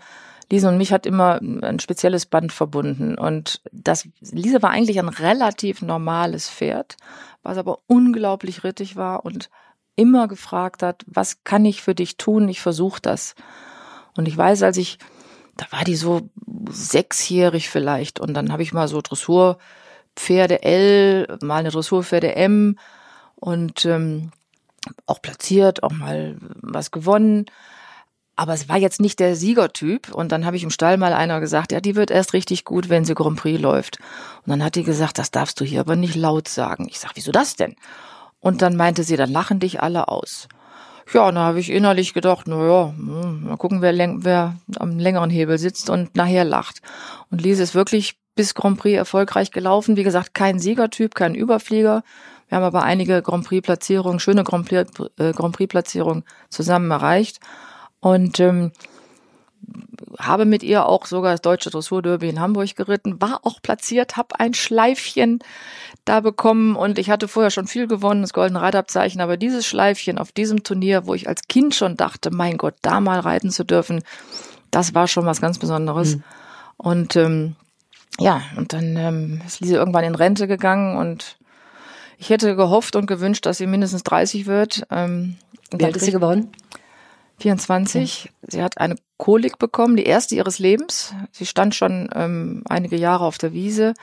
Lise 0.50 0.70
und 0.70 0.78
mich 0.78 0.94
hat 0.94 1.06
immer 1.06 1.42
ein 1.42 1.80
spezielles 1.80 2.26
Band 2.26 2.54
verbunden. 2.54 3.18
Und 3.18 3.62
das, 3.74 4.08
Lise 4.22 4.62
war 4.62 4.70
eigentlich 4.70 5.00
ein 5.00 5.10
relativ 5.10 5.82
normales 5.82 6.50
Pferd, 6.50 6.96
was 7.42 7.58
aber 7.58 7.80
unglaublich 7.88 8.64
rittig 8.64 8.96
war 8.96 9.26
und 9.26 9.50
immer 9.98 10.30
gefragt 10.30 10.82
hat, 10.82 11.04
was 11.08 11.44
kann 11.44 11.66
ich 11.66 11.82
für 11.82 11.94
dich 11.94 12.16
tun? 12.16 12.48
Ich 12.48 12.62
versuche 12.62 13.02
das. 13.02 13.36
Und 14.16 14.30
ich 14.30 14.38
weiß, 14.38 14.64
als 14.64 14.78
ich 14.78 14.98
da 15.58 15.66
war 15.72 15.84
die 15.84 15.96
so 15.96 16.30
sechsjährig 16.70 17.70
vielleicht 17.70 18.20
und 18.20 18.34
dann 18.34 18.52
habe 18.52 18.64
ich 18.64 18.74
mal 18.74 18.88
so 18.88 19.02
Dressurpferde 19.02 20.64
L, 20.64 21.38
mal 21.42 21.58
eine 21.58 21.70
Dressurpferde 21.70 22.36
M 22.36 22.78
und 23.36 23.86
ähm, 23.86 24.32
auch 25.06 25.22
platziert, 25.22 25.84
auch 25.84 25.92
mal 25.92 26.38
was 26.62 26.92
gewonnen. 26.92 27.46
Aber 28.36 28.54
es 28.54 28.68
war 28.68 28.78
jetzt 28.78 29.00
nicht 29.00 29.20
der 29.20 29.36
Siegertyp. 29.36 30.12
Und 30.14 30.32
dann 30.32 30.46
habe 30.46 30.56
ich 30.58 30.64
im 30.64 30.72
Stall 30.72 30.98
mal 30.98 31.14
einer 31.14 31.40
gesagt, 31.40 31.72
ja, 31.72 31.80
die 31.80 31.96
wird 31.96 32.10
erst 32.10 32.34
richtig 32.34 32.66
gut, 32.66 32.90
wenn 32.90 33.06
sie 33.06 33.14
Grand 33.14 33.38
Prix 33.38 33.62
läuft. 33.62 34.00
Und 34.44 34.50
dann 34.50 34.64
hat 34.64 34.76
die 34.76 34.84
gesagt, 34.84 35.20
das 35.20 35.30
darfst 35.30 35.60
du 35.62 35.66
hier 35.66 35.82
aber 35.82 35.96
nicht 35.96 36.16
laut 36.16 36.48
sagen. 36.48 36.88
Ich 36.90 37.00
sag, 37.00 37.12
wieso 37.14 37.32
das 37.32 37.56
denn? 37.56 37.76
Und 38.40 38.62
dann 38.62 38.76
meinte 38.76 39.04
sie, 39.04 39.18
dann 39.18 39.32
lachen 39.32 39.60
dich 39.60 39.82
alle 39.82 40.08
aus. 40.08 40.48
Ja, 41.12 41.32
da 41.32 41.42
habe 41.42 41.60
ich 41.60 41.72
innerlich 41.72 42.14
gedacht, 42.14 42.48
na 42.48 42.66
ja, 42.66 42.94
hm, 42.96 43.46
mal 43.48 43.58
gucken, 43.58 43.82
wer, 43.82 43.94
wer 44.24 44.56
am 44.78 45.00
längeren 45.00 45.30
Hebel 45.30 45.58
sitzt 45.58 45.90
und 45.90 46.16
nachher 46.16 46.46
lacht. 46.46 46.82
Und 47.30 47.42
Lise 47.42 47.64
ist 47.64 47.76
wirklich 47.76 48.16
bis 48.36 48.56
Grand 48.56 48.80
Prix 48.80 48.98
erfolgreich 48.98 49.52
gelaufen. 49.52 49.98
Wie 49.98 50.04
gesagt, 50.04 50.34
kein 50.34 50.60
Siegertyp, 50.60 51.16
kein 51.16 51.36
Überflieger. 51.36 52.04
Wir 52.48 52.58
haben 52.58 52.64
aber 52.64 52.84
einige 52.84 53.22
Grand 53.22 53.46
Prix-Platzierungen, 53.48 54.20
schöne 54.20 54.44
Grand 54.44 54.68
Prix-Platzierungen 54.68 56.24
zusammen 56.50 56.92
erreicht. 56.92 57.40
Und 58.00 58.40
ähm, 58.40 58.72
habe 60.20 60.46
mit 60.46 60.64
ihr 60.64 60.86
auch 60.86 61.06
sogar 61.06 61.32
das 61.32 61.42
deutsche 61.42 61.70
Dressurderby 61.70 62.30
in 62.30 62.40
Hamburg 62.40 62.76
geritten, 62.76 63.22
war 63.22 63.42
auch 63.44 63.62
platziert, 63.62 64.18
habe 64.18 64.40
ein 64.40 64.54
Schleifchen 64.54 65.40
da 66.06 66.20
bekommen 66.20 66.76
und 66.76 67.00
ich 67.00 67.10
hatte 67.10 67.28
vorher 67.28 67.52
schon 67.52 67.68
viel 67.68 67.88
gewonnen, 67.88 68.22
das 68.22 68.34
goldene 68.34 68.62
Reitabzeichen, 68.62 69.22
aber 69.22 69.38
dieses 69.38 69.66
Schleifchen 69.66 70.18
auf 70.18 70.32
diesem 70.32 70.64
Turnier, 70.64 71.06
wo 71.08 71.14
ich 71.14 71.28
als 71.28 71.48
Kind 71.48 71.76
schon 71.76 71.98
dachte, 71.98 72.32
mein 72.32 72.58
Gott, 72.58 72.76
da 72.82 73.00
mal 73.00 73.20
reiten 73.20 73.52
zu 73.52 73.64
dürfen, 73.64 74.04
das 74.72 74.94
war 74.94 75.08
schon 75.08 75.26
was 75.26 75.42
ganz 75.42 75.60
Besonderes. 75.60 76.18
Mhm. 76.18 76.24
Und 76.78 77.16
ähm, 77.16 77.56
ja, 78.20 78.42
und 78.58 78.74
dann 78.74 78.96
ähm, 78.98 79.42
ist 79.46 79.62
Lise 79.62 79.76
irgendwann 79.76 80.04
in 80.04 80.16
Rente 80.16 80.48
gegangen 80.48 80.98
und 80.98 81.38
ich 82.18 82.30
hätte 82.30 82.56
gehofft 82.56 82.96
und 82.96 83.06
gewünscht, 83.06 83.46
dass 83.46 83.58
sie 83.58 83.68
mindestens 83.68 84.04
30 84.04 84.46
wird. 84.46 84.86
Ähm, 84.92 85.38
Wie 85.72 85.84
alt 85.84 85.96
ist 85.96 86.06
sie 86.06 86.12
geworden? 86.12 86.52
24. 87.40 88.30
Mhm. 88.42 88.48
Sie 88.50 88.64
hat 88.64 88.78
eine 88.78 88.96
Kolik 89.24 89.58
bekommen, 89.58 89.96
die 89.96 90.04
erste 90.04 90.36
ihres 90.36 90.60
Lebens. 90.60 91.16
Sie 91.32 91.46
stand 91.46 91.76
schon 91.76 92.10
ähm, 92.14 92.62
einige 92.68 92.98
Jahre 92.98 93.24
auf 93.24 93.38
der 93.38 93.54
Wiese 93.54 93.94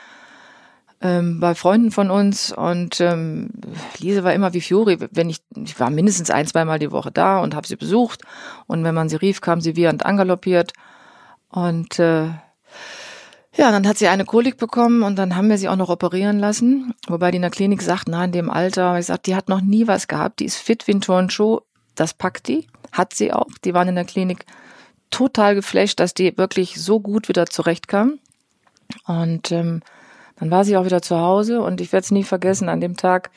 ähm, 1.03 1.41
bei 1.41 1.55
Freunden 1.55 1.91
von 1.91 2.11
uns 2.11 2.53
und 2.53 3.03
ähm, 3.03 3.51
Lise 3.99 4.25
war 4.25 4.33
immer 4.33 4.55
wie 4.55 4.63
Fiori, 4.63 4.97
wenn 5.11 5.29
ich, 5.29 5.43
ich 5.63 5.79
war 5.79 5.91
mindestens 5.91 6.31
ein, 6.31 6.47
zweimal 6.47 6.79
die 6.79 6.91
Woche 6.91 7.11
da 7.11 7.41
und 7.41 7.55
habe 7.55 7.67
sie 7.67 7.77
besucht. 7.77 8.23
Und 8.67 8.83
wenn 8.83 8.95
man 8.95 9.11
sie 9.11 9.17
rief, 9.17 9.43
kam 9.43 9.61
sie 9.61 9.77
wiehernd 9.77 10.07
angaloppiert. 10.07 10.73
Und 11.51 11.99
äh, 11.99 12.29
ja, 13.55 13.71
dann 13.73 13.87
hat 13.87 13.99
sie 13.99 14.09
eine 14.09 14.25
Kolik 14.25 14.57
bekommen 14.57 15.03
und 15.03 15.17
dann 15.17 15.37
haben 15.37 15.51
wir 15.51 15.59
sie 15.59 15.69
auch 15.69 15.77
noch 15.77 15.91
operieren 15.91 16.39
lassen, 16.39 16.95
wobei 17.09 17.31
die 17.31 17.37
in 17.37 17.43
der 17.43 17.51
Klinik 17.51 17.83
sagt, 17.83 18.09
na, 18.09 18.25
in 18.25 18.33
dem 18.33 18.49
Alter, 18.49 18.99
ich 18.99 19.05
sag, 19.05 19.25
die 19.25 19.37
hat 19.37 19.51
noch 19.51 19.61
nie 19.61 19.87
was 19.87 20.09
gehabt, 20.09 20.41
die 20.41 20.47
ist 20.47 20.57
fit 20.57 20.89
wie 20.89 20.93
ein 20.93 21.03
Turnschuh, 21.03 21.61
das 21.95 22.15
packt 22.15 22.49
die, 22.49 22.69
hat 22.91 23.13
sie 23.13 23.35
auch, 23.35 23.51
die 23.67 23.75
waren 23.75 23.89
in 23.89 23.97
der 23.97 24.07
Klinik 24.07 24.47
total 25.11 25.55
geflasht, 25.55 26.01
dass 26.01 26.15
die 26.15 26.37
wirklich 26.37 26.81
so 26.81 27.01
gut 27.01 27.29
wieder 27.29 27.47
zurechtkam 27.47 28.19
und 29.07 29.53
ähm, 29.53 29.83
dann 30.37 30.51
war 30.51 30.65
sie 30.65 30.77
auch 30.77 30.85
wieder 30.85 31.03
zu 31.03 31.19
Hause 31.19 31.61
und 31.63 31.81
ich 31.81 31.93
werde 31.93 32.05
es 32.05 32.11
nie 32.11 32.25
vergessen, 32.25 32.69
an 32.69 32.81
dem 32.81 32.97
Tag 32.97 33.31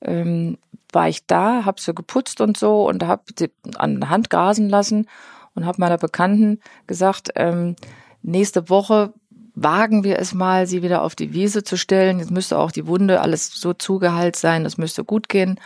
ähm, 0.00 0.58
war 0.92 1.08
ich 1.08 1.26
da, 1.26 1.64
habe 1.64 1.80
sie 1.80 1.94
geputzt 1.94 2.40
und 2.40 2.56
so 2.56 2.88
und 2.88 3.04
habe 3.04 3.22
sie 3.36 3.50
an 3.76 4.00
der 4.00 4.10
Hand 4.10 4.30
gasen 4.30 4.68
lassen 4.68 5.08
und 5.54 5.66
habe 5.66 5.80
meiner 5.80 5.98
Bekannten 5.98 6.60
gesagt, 6.86 7.30
ähm, 7.34 7.76
nächste 8.22 8.68
Woche 8.68 9.12
wagen 9.54 10.04
wir 10.04 10.18
es 10.18 10.34
mal, 10.34 10.66
sie 10.66 10.82
wieder 10.82 11.02
auf 11.02 11.14
die 11.14 11.32
Wiese 11.32 11.64
zu 11.64 11.76
stellen. 11.76 12.18
Jetzt 12.18 12.30
müsste 12.30 12.58
auch 12.58 12.70
die 12.70 12.86
Wunde 12.86 13.20
alles 13.20 13.48
so 13.48 13.72
zugeheilt 13.72 14.36
sein, 14.36 14.64
das 14.64 14.78
müsste 14.78 15.02
gut 15.02 15.28
gehen. 15.28 15.58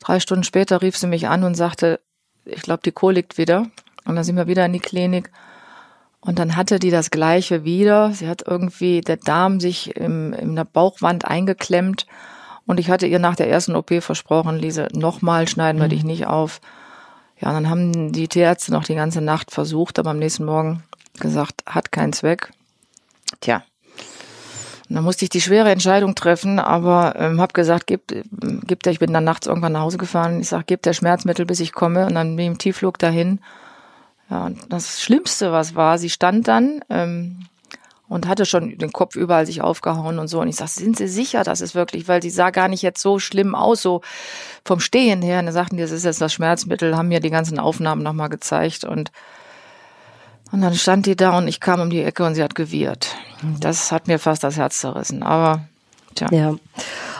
Drei 0.00 0.20
Stunden 0.20 0.44
später 0.44 0.82
rief 0.82 0.96
sie 0.96 1.06
mich 1.06 1.28
an 1.28 1.44
und 1.44 1.54
sagte, 1.54 2.00
ich 2.44 2.62
glaube, 2.62 2.82
die 2.84 2.92
Kohl 2.92 3.14
liegt 3.14 3.38
wieder. 3.38 3.66
Und 4.08 4.16
dann 4.16 4.24
sind 4.24 4.36
wir 4.36 4.46
wieder 4.46 4.64
in 4.64 4.72
die 4.72 4.80
Klinik. 4.80 5.30
Und 6.20 6.38
dann 6.38 6.56
hatte 6.56 6.78
die 6.78 6.90
das 6.90 7.10
Gleiche 7.10 7.62
wieder. 7.62 8.10
Sie 8.12 8.26
hat 8.26 8.42
irgendwie 8.44 9.02
der 9.02 9.18
Darm 9.18 9.60
sich 9.60 9.94
im, 9.96 10.32
in 10.32 10.56
der 10.56 10.64
Bauchwand 10.64 11.26
eingeklemmt. 11.26 12.06
Und 12.66 12.80
ich 12.80 12.90
hatte 12.90 13.06
ihr 13.06 13.18
nach 13.18 13.36
der 13.36 13.50
ersten 13.50 13.76
OP 13.76 14.02
versprochen, 14.02 14.58
Lise, 14.58 14.88
nochmal 14.92 15.46
schneiden 15.46 15.78
wir 15.80 15.86
mhm. 15.86 15.90
dich 15.90 16.04
nicht 16.04 16.26
auf. 16.26 16.60
Ja, 17.38 17.52
dann 17.52 17.68
haben 17.68 18.12
die 18.12 18.28
Tierärzte 18.28 18.72
noch 18.72 18.84
die 18.84 18.94
ganze 18.94 19.20
Nacht 19.20 19.50
versucht, 19.50 19.98
aber 19.98 20.10
am 20.10 20.18
nächsten 20.18 20.46
Morgen 20.46 20.82
gesagt, 21.20 21.62
hat 21.66 21.92
keinen 21.92 22.14
Zweck. 22.14 22.50
Tja. 23.40 23.62
Und 24.88 24.96
dann 24.96 25.04
musste 25.04 25.26
ich 25.26 25.30
die 25.30 25.42
schwere 25.42 25.70
Entscheidung 25.70 26.14
treffen, 26.14 26.58
aber 26.58 27.14
ähm, 27.16 27.42
habe 27.42 27.52
gesagt, 27.52 27.86
gibt, 27.86 28.14
gibt 28.66 28.86
der, 28.86 28.92
ich 28.92 29.00
bin 29.00 29.12
dann 29.12 29.24
nachts 29.24 29.46
irgendwann 29.46 29.72
nach 29.72 29.82
Hause 29.82 29.98
gefahren, 29.98 30.40
ich 30.40 30.48
sag, 30.48 30.66
gibt 30.66 30.86
der 30.86 30.94
Schmerzmittel, 30.94 31.44
bis 31.44 31.60
ich 31.60 31.72
komme. 31.72 32.06
Und 32.06 32.14
dann 32.14 32.36
bin 32.36 32.46
ich 32.46 32.52
im 32.52 32.58
Tiefflug 32.58 32.98
dahin 32.98 33.40
ja, 34.30 34.46
und 34.46 34.72
das 34.72 35.00
Schlimmste, 35.00 35.52
was 35.52 35.74
war, 35.74 35.98
sie 35.98 36.10
stand 36.10 36.48
dann 36.48 36.84
ähm, 36.90 37.46
und 38.08 38.26
hatte 38.26 38.46
schon 38.46 38.78
den 38.78 38.92
Kopf 38.92 39.16
überall 39.16 39.46
sich 39.46 39.60
aufgehauen 39.62 40.18
und 40.18 40.28
so. 40.28 40.40
Und 40.40 40.48
ich 40.48 40.56
sag, 40.56 40.68
sind 40.68 40.96
Sie 40.96 41.08
sicher, 41.08 41.44
dass 41.44 41.60
es 41.60 41.74
wirklich, 41.74 42.08
weil 42.08 42.22
sie 42.22 42.30
sah 42.30 42.50
gar 42.50 42.68
nicht 42.68 42.82
jetzt 42.82 43.02
so 43.02 43.18
schlimm 43.18 43.54
aus, 43.54 43.82
so 43.82 44.00
vom 44.64 44.80
Stehen 44.80 45.22
her. 45.22 45.38
Und 45.40 45.46
dann 45.46 45.54
sagten 45.54 45.76
die, 45.76 45.82
das 45.82 45.90
ist 45.90 46.04
jetzt 46.04 46.20
das 46.20 46.32
Schmerzmittel, 46.32 46.96
haben 46.96 47.08
mir 47.08 47.20
die 47.20 47.30
ganzen 47.30 47.58
Aufnahmen 47.58 48.02
nochmal 48.02 48.28
gezeigt 48.28 48.84
und 48.84 49.12
und 50.50 50.62
dann 50.62 50.74
stand 50.74 51.04
die 51.04 51.14
da 51.14 51.36
und 51.36 51.46
ich 51.46 51.60
kam 51.60 51.80
um 51.80 51.90
die 51.90 52.02
Ecke 52.02 52.24
und 52.24 52.34
sie 52.34 52.42
hat 52.42 52.54
gewirrt. 52.54 53.14
Das 53.60 53.92
hat 53.92 54.08
mir 54.08 54.18
fast 54.18 54.42
das 54.42 54.56
Herz 54.56 54.80
zerrissen. 54.80 55.22
Aber 55.22 55.68
tja. 56.14 56.28
Ja. 56.32 56.56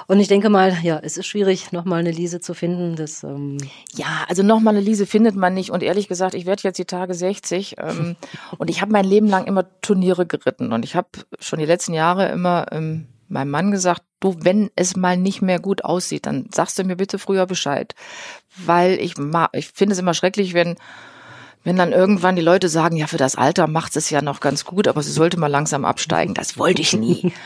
Und 0.06 0.20
ich 0.20 0.28
denke 0.28 0.48
mal, 0.48 0.76
ja, 0.82 0.98
es 1.02 1.18
ist 1.18 1.26
schwierig, 1.26 1.70
nochmal 1.72 2.00
eine 2.00 2.10
Lise 2.10 2.40
zu 2.40 2.54
finden. 2.54 2.96
Das, 2.96 3.22
ähm 3.24 3.58
ja, 3.94 4.24
also 4.28 4.42
nochmal 4.42 4.74
eine 4.74 4.84
Lise 4.84 5.06
findet 5.06 5.36
man 5.36 5.52
nicht. 5.52 5.70
Und 5.70 5.82
ehrlich 5.82 6.08
gesagt, 6.08 6.34
ich 6.34 6.46
werde 6.46 6.62
jetzt 6.64 6.78
die 6.78 6.86
Tage 6.86 7.12
60 7.12 7.76
ähm, 7.78 8.16
und 8.58 8.70
ich 8.70 8.80
habe 8.80 8.92
mein 8.92 9.04
Leben 9.04 9.26
lang 9.26 9.46
immer 9.46 9.66
Turniere 9.82 10.24
geritten. 10.24 10.72
Und 10.72 10.84
ich 10.84 10.96
habe 10.96 11.08
schon 11.40 11.58
die 11.58 11.66
letzten 11.66 11.92
Jahre 11.92 12.28
immer 12.28 12.66
ähm, 12.72 13.08
meinem 13.28 13.50
Mann 13.50 13.70
gesagt, 13.70 14.02
du, 14.20 14.36
wenn 14.40 14.70
es 14.76 14.96
mal 14.96 15.18
nicht 15.18 15.42
mehr 15.42 15.60
gut 15.60 15.84
aussieht, 15.84 16.24
dann 16.24 16.48
sagst 16.54 16.78
du 16.78 16.84
mir 16.84 16.96
bitte 16.96 17.18
früher 17.18 17.44
Bescheid. 17.44 17.94
Weil 18.56 18.94
ich, 18.94 19.14
ich 19.52 19.68
finde 19.68 19.92
es 19.92 19.98
immer 19.98 20.14
schrecklich, 20.14 20.54
wenn 20.54 20.76
wenn 21.64 21.76
dann 21.76 21.92
irgendwann 21.92 22.36
die 22.36 22.42
Leute 22.42 22.68
sagen, 22.68 22.96
ja, 22.96 23.06
für 23.06 23.18
das 23.18 23.34
Alter 23.36 23.66
macht 23.66 23.96
es 23.96 24.08
ja 24.08 24.22
noch 24.22 24.40
ganz 24.40 24.64
gut, 24.64 24.88
aber 24.88 25.02
sie 25.02 25.10
sollte 25.10 25.38
mal 25.38 25.48
langsam 25.48 25.84
absteigen. 25.84 26.32
Das 26.32 26.56
wollte 26.56 26.80
ich 26.80 26.94
nie. 26.94 27.32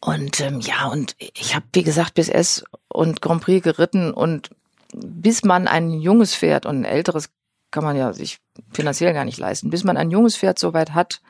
Und 0.00 0.40
ähm, 0.40 0.60
ja, 0.60 0.86
und 0.88 1.14
ich 1.18 1.54
habe, 1.54 1.66
wie 1.72 1.82
gesagt, 1.82 2.14
bis 2.14 2.28
S 2.28 2.64
und 2.88 3.20
Grand 3.20 3.42
Prix 3.42 3.62
geritten 3.62 4.12
und 4.12 4.50
bis 4.94 5.44
man 5.44 5.68
ein 5.68 5.92
junges 5.92 6.34
Pferd 6.34 6.66
und 6.66 6.80
ein 6.80 6.84
älteres 6.84 7.30
kann 7.70 7.84
man 7.84 7.96
ja 7.96 8.12
sich 8.12 8.38
finanziell 8.72 9.12
gar 9.12 9.24
nicht 9.24 9.38
leisten. 9.38 9.70
Bis 9.70 9.84
man 9.84 9.96
ein 9.96 10.10
junges 10.10 10.36
Pferd 10.36 10.58
soweit 10.58 10.94
hat, 10.94 11.20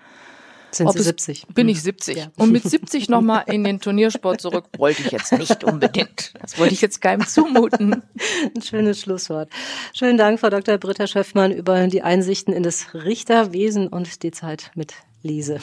sind 0.70 0.86
Ob 0.86 0.92
Sie 0.92 1.00
es- 1.00 1.06
70? 1.06 1.46
bin 1.52 1.68
ich 1.68 1.82
70. 1.82 2.16
Ja. 2.16 2.26
Und 2.36 2.52
mit 2.52 2.62
70 2.62 3.08
nochmal 3.08 3.42
in 3.46 3.64
den 3.64 3.80
Turniersport 3.80 4.40
zurück, 4.40 4.66
wollte 4.78 5.02
ich 5.02 5.10
jetzt 5.10 5.32
nicht 5.32 5.64
unbedingt. 5.64 6.32
Das 6.40 6.58
wollte 6.58 6.72
ich 6.72 6.80
jetzt 6.80 7.00
keinem 7.00 7.26
zumuten. 7.26 8.02
Ein 8.54 8.62
schönes 8.62 9.00
Schlusswort. 9.00 9.50
Schönen 9.92 10.16
Dank, 10.16 10.38
Frau 10.38 10.48
Dr. 10.48 10.78
Britta 10.78 11.08
Schöffmann, 11.08 11.50
über 11.50 11.88
die 11.88 12.02
Einsichten 12.02 12.54
in 12.54 12.62
das 12.62 12.94
Richterwesen 12.94 13.88
und 13.88 14.22
die 14.22 14.30
Zeit 14.30 14.70
mit 14.76 14.94
Lise. 15.22 15.60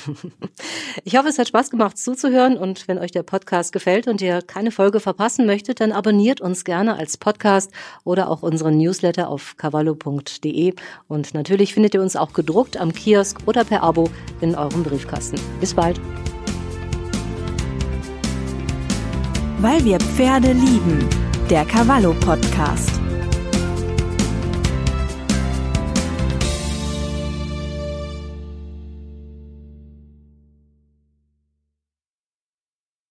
Ich 1.03 1.15
hoffe, 1.15 1.29
es 1.29 1.37
hat 1.37 1.47
Spaß 1.47 1.69
gemacht 1.69 1.97
zuzuhören 1.97 2.57
und 2.57 2.87
wenn 2.87 2.97
euch 2.97 3.11
der 3.11 3.23
Podcast 3.23 3.71
gefällt 3.71 4.07
und 4.07 4.21
ihr 4.21 4.41
keine 4.41 4.71
Folge 4.71 4.99
verpassen 4.99 5.45
möchtet, 5.45 5.79
dann 5.79 5.91
abonniert 5.91 6.41
uns 6.41 6.63
gerne 6.63 6.95
als 6.95 7.17
Podcast 7.17 7.71
oder 8.03 8.29
auch 8.29 8.41
unseren 8.41 8.77
Newsletter 8.77 9.29
auf 9.29 9.55
cavallo.de 9.57 10.73
und 11.07 11.33
natürlich 11.33 11.73
findet 11.73 11.93
ihr 11.93 12.01
uns 12.01 12.15
auch 12.15 12.33
gedruckt 12.33 12.77
am 12.77 12.93
Kiosk 12.93 13.39
oder 13.45 13.63
per 13.63 13.83
Abo 13.83 14.09
in 14.41 14.55
eurem 14.55 14.83
Briefkasten. 14.83 15.39
Bis 15.59 15.73
bald. 15.73 15.99
Weil 19.59 19.83
wir 19.85 19.99
Pferde 19.99 20.53
lieben. 20.53 21.07
Der 21.49 21.65
Cavallo 21.65 22.13
Podcast. 22.13 23.06